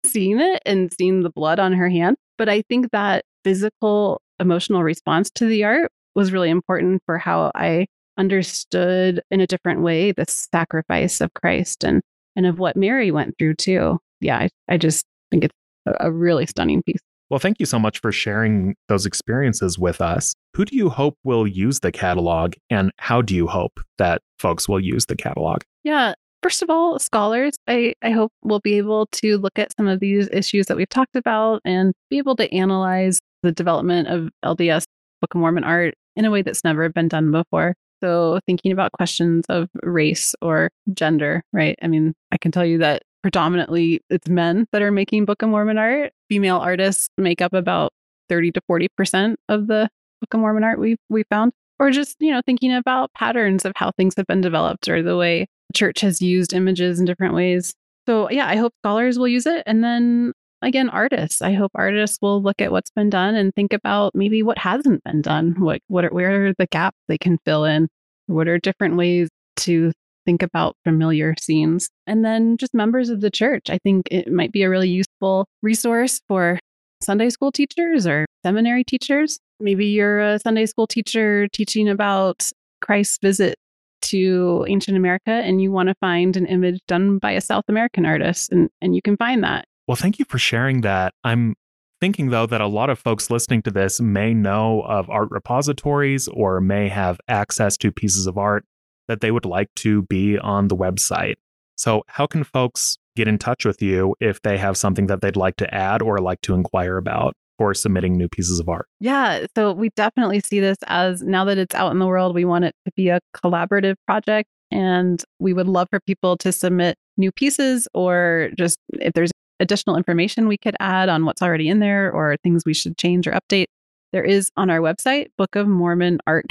seeing 0.06 0.42
it 0.42 0.62
and 0.66 0.92
seeing 0.94 1.22
the 1.22 1.30
blood 1.30 1.60
on 1.60 1.74
her 1.74 1.88
hand. 1.90 2.18
But 2.38 2.50
I 2.50 2.62
think 2.64 2.92
that 2.92 3.24
physical, 3.46 4.22
emotional 4.40 4.84
response 4.84 5.30
to 5.36 5.46
the 5.46 5.64
art 5.64 5.92
was 6.14 6.34
really 6.34 6.50
important 6.50 7.02
for 7.06 7.18
how 7.18 7.52
I 7.56 7.88
understood 8.18 9.22
in 9.32 9.40
a 9.40 9.48
different 9.48 9.82
way 9.82 10.12
the 10.12 10.26
sacrifice 10.28 11.22
of 11.22 11.34
Christ 11.34 11.84
and 11.84 12.02
and 12.36 12.46
of 12.46 12.60
what 12.60 12.76
Mary 12.76 13.12
went 13.12 13.38
through 13.38 13.56
too. 13.56 14.00
Yeah, 14.20 14.38
I, 14.38 14.50
I 14.68 14.78
just 14.78 15.06
think 15.32 15.44
it's 15.44 15.56
a, 15.86 16.08
a 16.08 16.12
really 16.12 16.46
stunning 16.46 16.82
piece. 16.84 17.00
Well, 17.30 17.40
thank 17.40 17.60
you 17.60 17.66
so 17.66 17.80
much 17.80 18.00
for 18.00 18.12
sharing 18.12 18.76
those 18.90 19.06
experiences 19.06 19.80
with 19.80 20.02
us. 20.02 20.34
Who 20.56 20.66
do 20.66 20.76
you 20.76 20.90
hope 20.90 21.18
will 21.24 21.48
use 21.48 21.80
the 21.80 21.92
catalog, 21.92 22.54
and 22.70 22.92
how 22.98 23.22
do 23.22 23.36
you 23.36 23.48
hope 23.48 23.80
that 23.98 24.22
folks 24.38 24.68
will 24.68 24.80
use 24.80 25.06
the 25.06 25.16
catalog? 25.16 25.62
Yeah, 25.84 26.14
first 26.44 26.62
of 26.62 26.70
all, 26.70 27.00
scholars, 27.00 27.56
I, 27.68 27.94
I 28.04 28.12
hope 28.12 28.32
will 28.44 28.60
be 28.60 28.78
able 28.78 29.08
to 29.14 29.38
look 29.38 29.58
at 29.58 29.76
some 29.76 29.88
of 29.88 30.00
these 30.00 30.30
issues 30.32 30.68
that 30.68 30.78
we've 30.78 30.90
talked 30.90 31.16
about 31.16 31.62
and 31.66 31.94
be 32.10 32.18
able 32.18 32.36
to 32.36 32.54
analyze 32.54 33.20
the 33.42 33.52
development 33.52 34.10
of 34.10 34.30
LDS 34.46 34.84
Book 35.22 35.34
of 35.34 35.40
Mormon 35.40 35.64
art 35.64 35.96
in 36.16 36.26
a 36.26 36.32
way 36.32 36.42
that's 36.42 36.64
never 36.64 36.88
been 36.90 37.08
done 37.08 37.32
before. 37.32 37.74
So, 38.04 38.40
thinking 38.46 38.74
about 38.74 38.92
questions 38.92 39.46
of 39.48 39.70
race 39.82 40.36
or 40.42 40.72
gender, 40.94 41.42
right? 41.54 41.80
I 41.82 41.88
mean, 41.88 42.14
I 42.34 42.38
can 42.38 42.52
tell 42.52 42.66
you 42.66 42.80
that 42.80 43.04
predominantly 43.22 44.02
it's 44.10 44.28
men 44.28 44.68
that 44.74 44.82
are 44.82 44.92
making 44.92 45.24
Book 45.24 45.42
of 45.42 45.48
Mormon 45.48 45.78
art. 45.78 46.12
Female 46.28 46.58
artists 46.58 47.08
make 47.18 47.42
up 47.42 47.54
about 47.54 47.94
30 48.28 48.52
to 48.52 48.62
40% 48.70 49.36
of 49.48 49.68
the 49.68 49.88
Book 50.20 50.34
of 50.34 50.40
Mormon 50.42 50.66
art 50.66 50.80
we've, 50.80 50.98
we 51.10 51.24
found. 51.30 51.54
Or 51.80 51.92
just, 51.92 52.18
you 52.20 52.32
know, 52.32 52.42
thinking 52.46 52.74
about 52.74 53.14
patterns 53.14 53.64
of 53.64 53.72
how 53.78 53.92
things 53.92 54.16
have 54.18 54.28
been 54.28 54.42
developed 54.42 54.90
or 54.90 55.02
the 55.02 55.16
way 55.16 55.48
the 55.70 55.74
church 55.74 56.02
has 56.02 56.22
used 56.22 56.52
images 56.52 57.00
in 57.00 57.06
different 57.06 57.34
ways. 57.34 57.74
So, 58.06 58.30
yeah, 58.30 58.48
I 58.48 58.58
hope 58.58 58.74
scholars 58.82 59.18
will 59.18 59.30
use 59.30 59.46
it. 59.46 59.64
And 59.66 59.82
then 59.82 60.34
again, 60.64 60.90
artists. 60.90 61.42
I 61.42 61.54
hope 61.54 61.72
artists 61.76 62.18
will 62.22 62.42
look 62.42 62.62
at 62.62 62.72
what's 62.72 62.92
been 62.92 63.10
done 63.10 63.36
and 63.36 63.54
think 63.54 63.74
about 63.74 64.16
maybe 64.16 64.44
what 64.44 64.58
hasn't 64.58 65.04
been 65.04 65.22
done. 65.22 65.56
What 65.60 65.82
what 65.88 66.06
are, 66.06 66.10
where 66.10 66.48
are 66.48 66.54
the 66.58 66.68
gaps 66.68 66.98
they 67.08 67.18
can 67.18 67.38
fill 67.46 67.66
in? 67.66 67.88
What 68.28 68.48
are 68.48 68.58
different 68.58 68.96
ways 68.96 69.30
to 69.58 69.92
think 70.26 70.42
about 70.42 70.76
familiar 70.84 71.36
scenes? 71.40 71.90
And 72.08 72.24
then 72.24 72.58
just 72.58 72.74
members 72.74 73.10
of 73.10 73.22
the 73.22 73.32
church. 73.32 73.70
I 73.70 73.78
think 73.80 74.08
it 74.10 74.32
might 74.32 74.52
be 74.52 74.64
a 74.64 74.70
really 74.70 74.90
useful 74.90 75.46
resource 75.62 76.22
for 76.28 76.60
Sunday 77.02 77.30
school 77.30 77.52
teachers 77.52 78.08
or 78.08 78.26
seminary 78.46 78.84
teachers. 78.84 79.40
Maybe 79.60 79.86
you're 79.88 80.20
a 80.20 80.40
Sunday 80.40 80.66
school 80.66 80.88
teacher 80.88 81.48
teaching 81.50 81.90
about 81.90 82.50
Christ's 82.82 83.18
visit 83.22 83.56
to 84.04 84.66
ancient 84.68 84.98
America 84.98 85.32
and 85.32 85.62
you 85.62 85.72
want 85.72 85.90
to 85.90 85.96
find 85.96 86.36
an 86.36 86.46
image 86.46 86.80
done 86.88 87.18
by 87.20 87.32
a 87.32 87.42
South 87.42 87.64
American 87.70 88.06
artist 88.06 88.52
and, 88.52 88.70
and 88.82 88.96
you 88.96 89.02
can 89.02 89.18
find 89.18 89.44
that. 89.44 89.66
Well, 89.88 89.96
thank 89.96 90.20
you 90.20 90.26
for 90.26 90.38
sharing 90.38 90.82
that. 90.82 91.14
I'm 91.24 91.56
thinking, 92.00 92.30
though, 92.30 92.46
that 92.46 92.62
a 92.62 92.68
lot 92.68 92.90
of 92.90 93.00
folks 93.00 93.30
listening 93.30 93.62
to 93.64 93.72
this 93.72 94.00
may 94.00 94.34
know 94.34 94.82
of 94.82 95.10
art 95.10 95.30
repositories 95.32 96.28
or 96.30 96.62
may 96.62 96.88
have 96.88 97.20
access 97.28 97.78
to 97.78 97.92
pieces 97.92 98.28
of 98.28 98.38
art 98.38 98.66
that 99.08 99.22
they 99.22 99.32
would 99.32 99.46
like 99.46 99.68
to 99.76 100.04
be 100.04 100.38
on 100.38 100.70
the 100.70 100.76
website. 100.76 101.36
So, 101.76 102.04
how 102.08 102.28
can 102.28 102.44
folks 102.44 102.98
get 103.16 103.28
in 103.28 103.38
touch 103.38 103.66
with 103.66 103.82
you 103.82 104.16
if 104.20 104.42
they 104.42 104.58
have 104.58 104.78
something 104.78 105.08
that 105.08 105.22
they'd 105.22 105.36
like 105.36 105.58
to 105.58 105.74
add 105.74 106.02
or 106.02 106.20
like 106.20 106.42
to 106.42 106.54
inquire 106.54 106.98
about 106.98 107.34
for 107.58 107.74
submitting 107.74 108.18
new 108.18 108.30
pieces 108.30 108.60
of 108.60 108.70
art? 108.70 108.88
Yeah, 109.00 109.46
so 109.56 109.74
we 109.74 109.90
definitely 109.96 110.40
see 110.40 110.60
this 110.60 110.78
as 110.88 111.22
now 111.22 111.46
that 111.46 111.58
it's 111.58 111.76
out 111.76 111.92
in 111.92 112.00
the 112.00 112.08
world, 112.08 112.36
we 112.36 112.46
want 112.46 112.66
it 112.66 112.76
to 112.86 112.92
be 112.96 113.10
a 113.10 113.20
collaborative 113.36 113.96
project. 114.08 114.50
And 114.72 115.24
we 115.40 115.54
would 115.54 115.68
love 115.68 115.88
for 115.92 116.00
people 116.00 116.36
to 116.38 116.52
submit 116.52 116.98
new 117.16 117.32
pieces 117.32 117.88
or 117.94 118.50
just 118.58 118.78
if 118.94 119.14
there's 119.14 119.32
additional 119.64 119.96
information 119.96 120.48
we 120.48 120.58
could 120.58 120.76
add 120.80 121.10
on 121.10 121.26
what's 121.26 121.42
already 121.42 121.70
in 121.70 121.80
there 121.80 122.12
or 122.12 122.38
things 122.44 122.64
we 122.66 122.74
should 122.74 122.98
change 122.98 123.28
or 123.28 123.32
update, 123.32 123.68
there 124.12 124.24
is 124.24 124.52
on 124.56 124.70
our 124.70 124.80
website, 124.80 125.30
Book 125.38 125.56
of 125.56 125.68
Mormon 125.68 126.20
Art. 126.28 126.46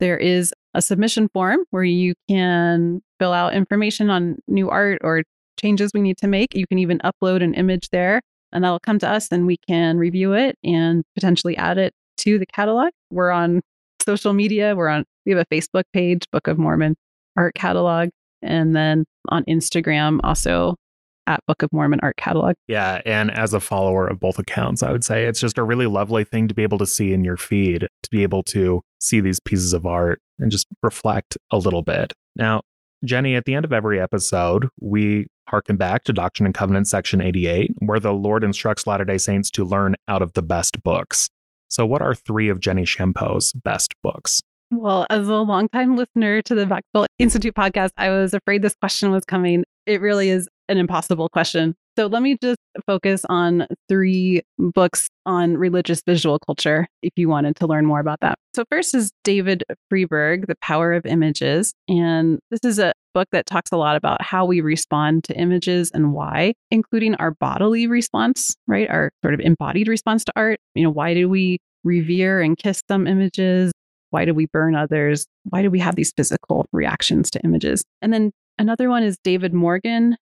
There 0.00 0.16
is 0.16 0.54
a 0.72 0.80
submission 0.80 1.28
form 1.28 1.60
where 1.70 1.84
you 1.84 2.14
can 2.28 3.02
fill 3.18 3.34
out 3.34 3.52
information 3.52 4.08
on 4.08 4.38
new 4.48 4.70
art 4.70 4.98
or 5.02 5.24
changes 5.60 5.90
we 5.92 6.00
need 6.00 6.16
to 6.18 6.28
make. 6.28 6.54
You 6.54 6.66
can 6.66 6.78
even 6.78 6.98
upload 7.00 7.42
an 7.42 7.52
image 7.52 7.90
there 7.90 8.22
and 8.52 8.64
that'll 8.64 8.80
come 8.80 8.98
to 9.00 9.08
us 9.08 9.28
and 9.30 9.46
we 9.46 9.58
can 9.68 9.98
review 9.98 10.32
it 10.32 10.56
and 10.64 11.04
potentially 11.14 11.56
add 11.56 11.76
it 11.76 11.92
to 12.18 12.38
the 12.38 12.46
catalog. 12.46 12.90
We're 13.10 13.30
on 13.30 13.60
social 14.00 14.32
media. 14.32 14.74
We're 14.74 14.88
on, 14.88 15.04
we 15.26 15.32
have 15.32 15.44
a 15.50 15.54
Facebook 15.54 15.84
page, 15.92 16.24
Book 16.32 16.46
of 16.46 16.58
Mormon 16.58 16.96
Art 17.36 17.54
Catalog. 17.54 18.08
And 18.42 18.74
then 18.74 19.04
on 19.28 19.44
Instagram, 19.44 20.18
also 20.24 20.76
at 21.26 21.40
Book 21.46 21.62
of 21.62 21.72
Mormon 21.72 22.00
Art 22.02 22.16
Catalog. 22.16 22.54
Yeah. 22.68 23.00
And 23.06 23.30
as 23.30 23.54
a 23.54 23.60
follower 23.60 24.06
of 24.06 24.20
both 24.20 24.38
accounts, 24.38 24.82
I 24.82 24.92
would 24.92 25.04
say 25.04 25.24
it's 25.24 25.40
just 25.40 25.58
a 25.58 25.62
really 25.62 25.86
lovely 25.86 26.24
thing 26.24 26.48
to 26.48 26.54
be 26.54 26.62
able 26.62 26.78
to 26.78 26.86
see 26.86 27.12
in 27.12 27.24
your 27.24 27.36
feed, 27.36 27.88
to 28.02 28.10
be 28.10 28.22
able 28.22 28.42
to 28.44 28.82
see 29.00 29.20
these 29.20 29.40
pieces 29.40 29.72
of 29.72 29.86
art 29.86 30.20
and 30.38 30.50
just 30.50 30.66
reflect 30.82 31.36
a 31.50 31.58
little 31.58 31.82
bit. 31.82 32.12
Now, 32.36 32.62
Jenny, 33.04 33.34
at 33.34 33.44
the 33.44 33.54
end 33.54 33.64
of 33.64 33.72
every 33.72 34.00
episode, 34.00 34.68
we 34.80 35.26
harken 35.48 35.76
back 35.76 36.04
to 36.04 36.12
Doctrine 36.12 36.46
and 36.46 36.54
Covenant, 36.54 36.86
section 36.86 37.20
88, 37.20 37.72
where 37.80 37.98
the 37.98 38.12
Lord 38.12 38.44
instructs 38.44 38.86
Latter 38.86 39.04
day 39.04 39.18
Saints 39.18 39.50
to 39.52 39.64
learn 39.64 39.96
out 40.06 40.22
of 40.22 40.32
the 40.34 40.42
best 40.42 40.82
books. 40.82 41.28
So, 41.68 41.84
what 41.84 42.02
are 42.02 42.14
three 42.14 42.48
of 42.48 42.60
Jenny 42.60 42.84
Champoux's 42.84 43.52
best 43.52 43.94
books? 44.02 44.40
Well, 44.70 45.06
as 45.10 45.28
a 45.28 45.36
longtime 45.36 45.96
listener 45.96 46.40
to 46.42 46.54
the 46.54 46.66
Maxwell 46.66 47.06
Institute 47.18 47.54
podcast, 47.54 47.90
I 47.96 48.08
was 48.10 48.32
afraid 48.34 48.62
this 48.62 48.74
question 48.74 49.10
was 49.10 49.24
coming. 49.24 49.64
It 49.84 50.00
really 50.00 50.30
is 50.30 50.48
an 50.68 50.78
impossible 50.78 51.28
question. 51.28 51.74
So 51.96 52.06
let 52.06 52.22
me 52.22 52.38
just 52.42 52.58
focus 52.86 53.24
on 53.28 53.66
three 53.88 54.40
books 54.58 55.08
on 55.26 55.58
religious 55.58 56.02
visual 56.06 56.38
culture 56.38 56.88
if 57.02 57.12
you 57.16 57.28
wanted 57.28 57.56
to 57.56 57.66
learn 57.66 57.84
more 57.84 58.00
about 58.00 58.20
that. 58.20 58.38
So, 58.54 58.64
first 58.70 58.94
is 58.94 59.12
David 59.24 59.62
Freedberg, 59.92 60.46
The 60.46 60.56
Power 60.62 60.94
of 60.94 61.04
Images. 61.04 61.74
And 61.88 62.38
this 62.50 62.60
is 62.64 62.78
a 62.78 62.92
book 63.12 63.28
that 63.32 63.44
talks 63.44 63.72
a 63.72 63.76
lot 63.76 63.96
about 63.96 64.22
how 64.22 64.46
we 64.46 64.62
respond 64.62 65.24
to 65.24 65.36
images 65.36 65.90
and 65.92 66.14
why, 66.14 66.54
including 66.70 67.14
our 67.16 67.32
bodily 67.32 67.86
response, 67.86 68.56
right? 68.66 68.88
Our 68.88 69.10
sort 69.22 69.34
of 69.34 69.40
embodied 69.40 69.88
response 69.88 70.24
to 70.24 70.32
art. 70.34 70.58
You 70.74 70.84
know, 70.84 70.90
why 70.90 71.12
do 71.12 71.28
we 71.28 71.58
revere 71.84 72.40
and 72.40 72.56
kiss 72.56 72.82
some 72.88 73.06
images? 73.06 73.70
Why 74.10 74.24
do 74.24 74.34
we 74.34 74.46
burn 74.46 74.74
others? 74.74 75.26
Why 75.44 75.62
do 75.62 75.70
we 75.70 75.78
have 75.80 75.96
these 75.96 76.12
physical 76.16 76.66
reactions 76.72 77.30
to 77.32 77.40
images? 77.40 77.84
And 78.00 78.12
then 78.12 78.30
another 78.58 78.88
one 78.88 79.02
is 79.02 79.16
David 79.24 79.54
Morgan, 79.54 80.16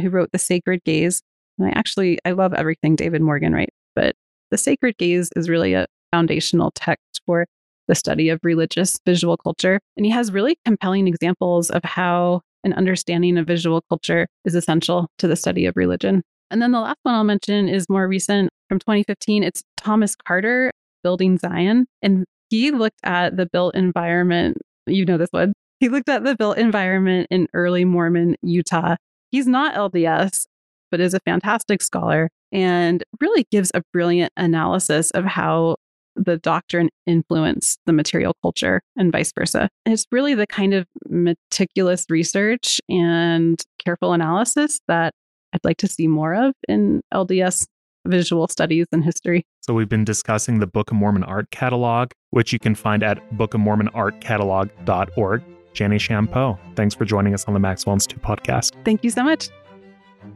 who 0.00 0.10
wrote 0.10 0.32
The 0.32 0.38
Sacred 0.38 0.82
Gaze. 0.84 1.22
And 1.58 1.68
I 1.68 1.70
actually, 1.70 2.18
I 2.24 2.32
love 2.32 2.54
everything 2.54 2.96
David 2.96 3.22
Morgan 3.22 3.52
writes, 3.52 3.76
but 3.94 4.14
The 4.50 4.58
Sacred 4.58 4.96
Gaze 4.98 5.30
is 5.36 5.48
really 5.48 5.74
a 5.74 5.86
foundational 6.12 6.70
text 6.74 7.20
for 7.26 7.46
the 7.88 7.94
study 7.94 8.28
of 8.28 8.40
religious 8.42 8.98
visual 9.04 9.36
culture. 9.36 9.80
And 9.96 10.06
he 10.06 10.12
has 10.12 10.32
really 10.32 10.56
compelling 10.64 11.06
examples 11.06 11.70
of 11.70 11.84
how 11.84 12.40
an 12.64 12.72
understanding 12.72 13.36
of 13.36 13.46
visual 13.46 13.82
culture 13.88 14.26
is 14.44 14.54
essential 14.54 15.08
to 15.18 15.28
the 15.28 15.36
study 15.36 15.66
of 15.66 15.76
religion. 15.76 16.22
And 16.50 16.62
then 16.62 16.72
the 16.72 16.80
last 16.80 16.98
one 17.02 17.14
I'll 17.14 17.24
mention 17.24 17.68
is 17.68 17.88
more 17.88 18.08
recent 18.08 18.50
from 18.68 18.78
2015. 18.78 19.42
It's 19.42 19.62
Thomas 19.76 20.16
Carter, 20.16 20.70
Building 21.02 21.38
Zion. 21.38 21.86
And 22.00 22.24
he 22.48 22.70
looked 22.70 23.00
at 23.04 23.36
the 23.36 23.46
built 23.46 23.74
environment. 23.74 24.58
You 24.86 25.04
know 25.04 25.18
this 25.18 25.30
one. 25.30 25.52
He 25.80 25.88
looked 25.88 26.08
at 26.08 26.24
the 26.24 26.36
built 26.36 26.56
environment 26.56 27.26
in 27.30 27.48
early 27.52 27.84
Mormon 27.84 28.36
Utah 28.42 28.96
He's 29.34 29.48
not 29.48 29.74
LDS, 29.74 30.46
but 30.92 31.00
is 31.00 31.12
a 31.12 31.18
fantastic 31.24 31.82
scholar 31.82 32.30
and 32.52 33.02
really 33.20 33.44
gives 33.50 33.72
a 33.74 33.82
brilliant 33.92 34.32
analysis 34.36 35.10
of 35.10 35.24
how 35.24 35.74
the 36.14 36.36
doctrine 36.36 36.88
influenced 37.04 37.80
the 37.84 37.92
material 37.92 38.36
culture 38.42 38.80
and 38.96 39.10
vice 39.10 39.32
versa. 39.36 39.68
And 39.84 39.92
it's 39.92 40.06
really 40.12 40.34
the 40.34 40.46
kind 40.46 40.72
of 40.72 40.86
meticulous 41.08 42.06
research 42.08 42.80
and 42.88 43.60
careful 43.84 44.12
analysis 44.12 44.78
that 44.86 45.12
I'd 45.52 45.64
like 45.64 45.78
to 45.78 45.88
see 45.88 46.06
more 46.06 46.36
of 46.36 46.52
in 46.68 47.00
LDS 47.12 47.66
visual 48.06 48.46
studies 48.46 48.86
and 48.92 49.02
history. 49.02 49.44
So 49.62 49.74
we've 49.74 49.88
been 49.88 50.04
discussing 50.04 50.60
the 50.60 50.68
Book 50.68 50.92
of 50.92 50.96
Mormon 50.96 51.24
art 51.24 51.50
catalog, 51.50 52.12
which 52.30 52.52
you 52.52 52.60
can 52.60 52.76
find 52.76 53.02
at 53.02 53.18
bookofmormonartcatalog.org. 53.36 55.42
Jenny 55.74 55.98
Champoux, 55.98 56.58
thanks 56.76 56.94
for 56.94 57.04
joining 57.04 57.34
us 57.34 57.44
on 57.44 57.52
the 57.52 57.60
Maxwell 57.60 57.92
and 57.92 58.00
Institute 58.00 58.22
podcast. 58.22 58.72
Thank 58.84 59.04
you 59.04 59.10
so 59.10 59.22
much. 59.22 59.50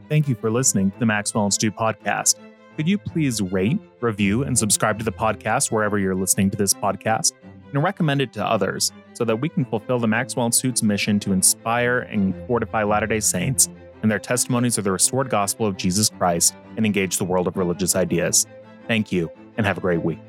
Thank 0.09 0.27
you 0.27 0.35
for 0.35 0.51
listening 0.51 0.91
to 0.91 0.99
the 0.99 1.05
Maxwell 1.05 1.45
and 1.45 1.47
Institute 1.47 1.75
podcast. 1.75 2.35
Could 2.75 2.87
you 2.87 2.97
please 2.97 3.41
rate, 3.41 3.79
review, 4.01 4.43
and 4.43 4.57
subscribe 4.57 4.99
to 4.99 5.05
the 5.05 5.11
podcast 5.11 5.71
wherever 5.71 5.97
you're 5.97 6.15
listening 6.15 6.49
to 6.51 6.57
this 6.57 6.73
podcast? 6.73 7.33
And 7.73 7.83
recommend 7.83 8.21
it 8.21 8.33
to 8.33 8.45
others 8.45 8.91
so 9.13 9.23
that 9.25 9.35
we 9.37 9.47
can 9.47 9.63
fulfill 9.63 9.99
the 9.99 10.07
Maxwell 10.07 10.45
and 10.45 10.53
Institute's 10.53 10.83
mission 10.83 11.19
to 11.21 11.33
inspire 11.33 11.99
and 11.99 12.35
fortify 12.47 12.83
Latter 12.83 13.07
day 13.07 13.19
Saints 13.19 13.69
and 14.01 14.09
their 14.09 14.19
testimonies 14.19 14.77
of 14.77 14.83
the 14.83 14.91
restored 14.91 15.29
gospel 15.29 15.65
of 15.65 15.77
Jesus 15.77 16.09
Christ 16.09 16.55
and 16.77 16.85
engage 16.85 17.17
the 17.17 17.25
world 17.25 17.47
of 17.47 17.57
religious 17.57 17.95
ideas. 17.95 18.47
Thank 18.87 19.11
you, 19.11 19.29
and 19.57 19.65
have 19.65 19.77
a 19.77 19.81
great 19.81 20.03
week. 20.03 20.19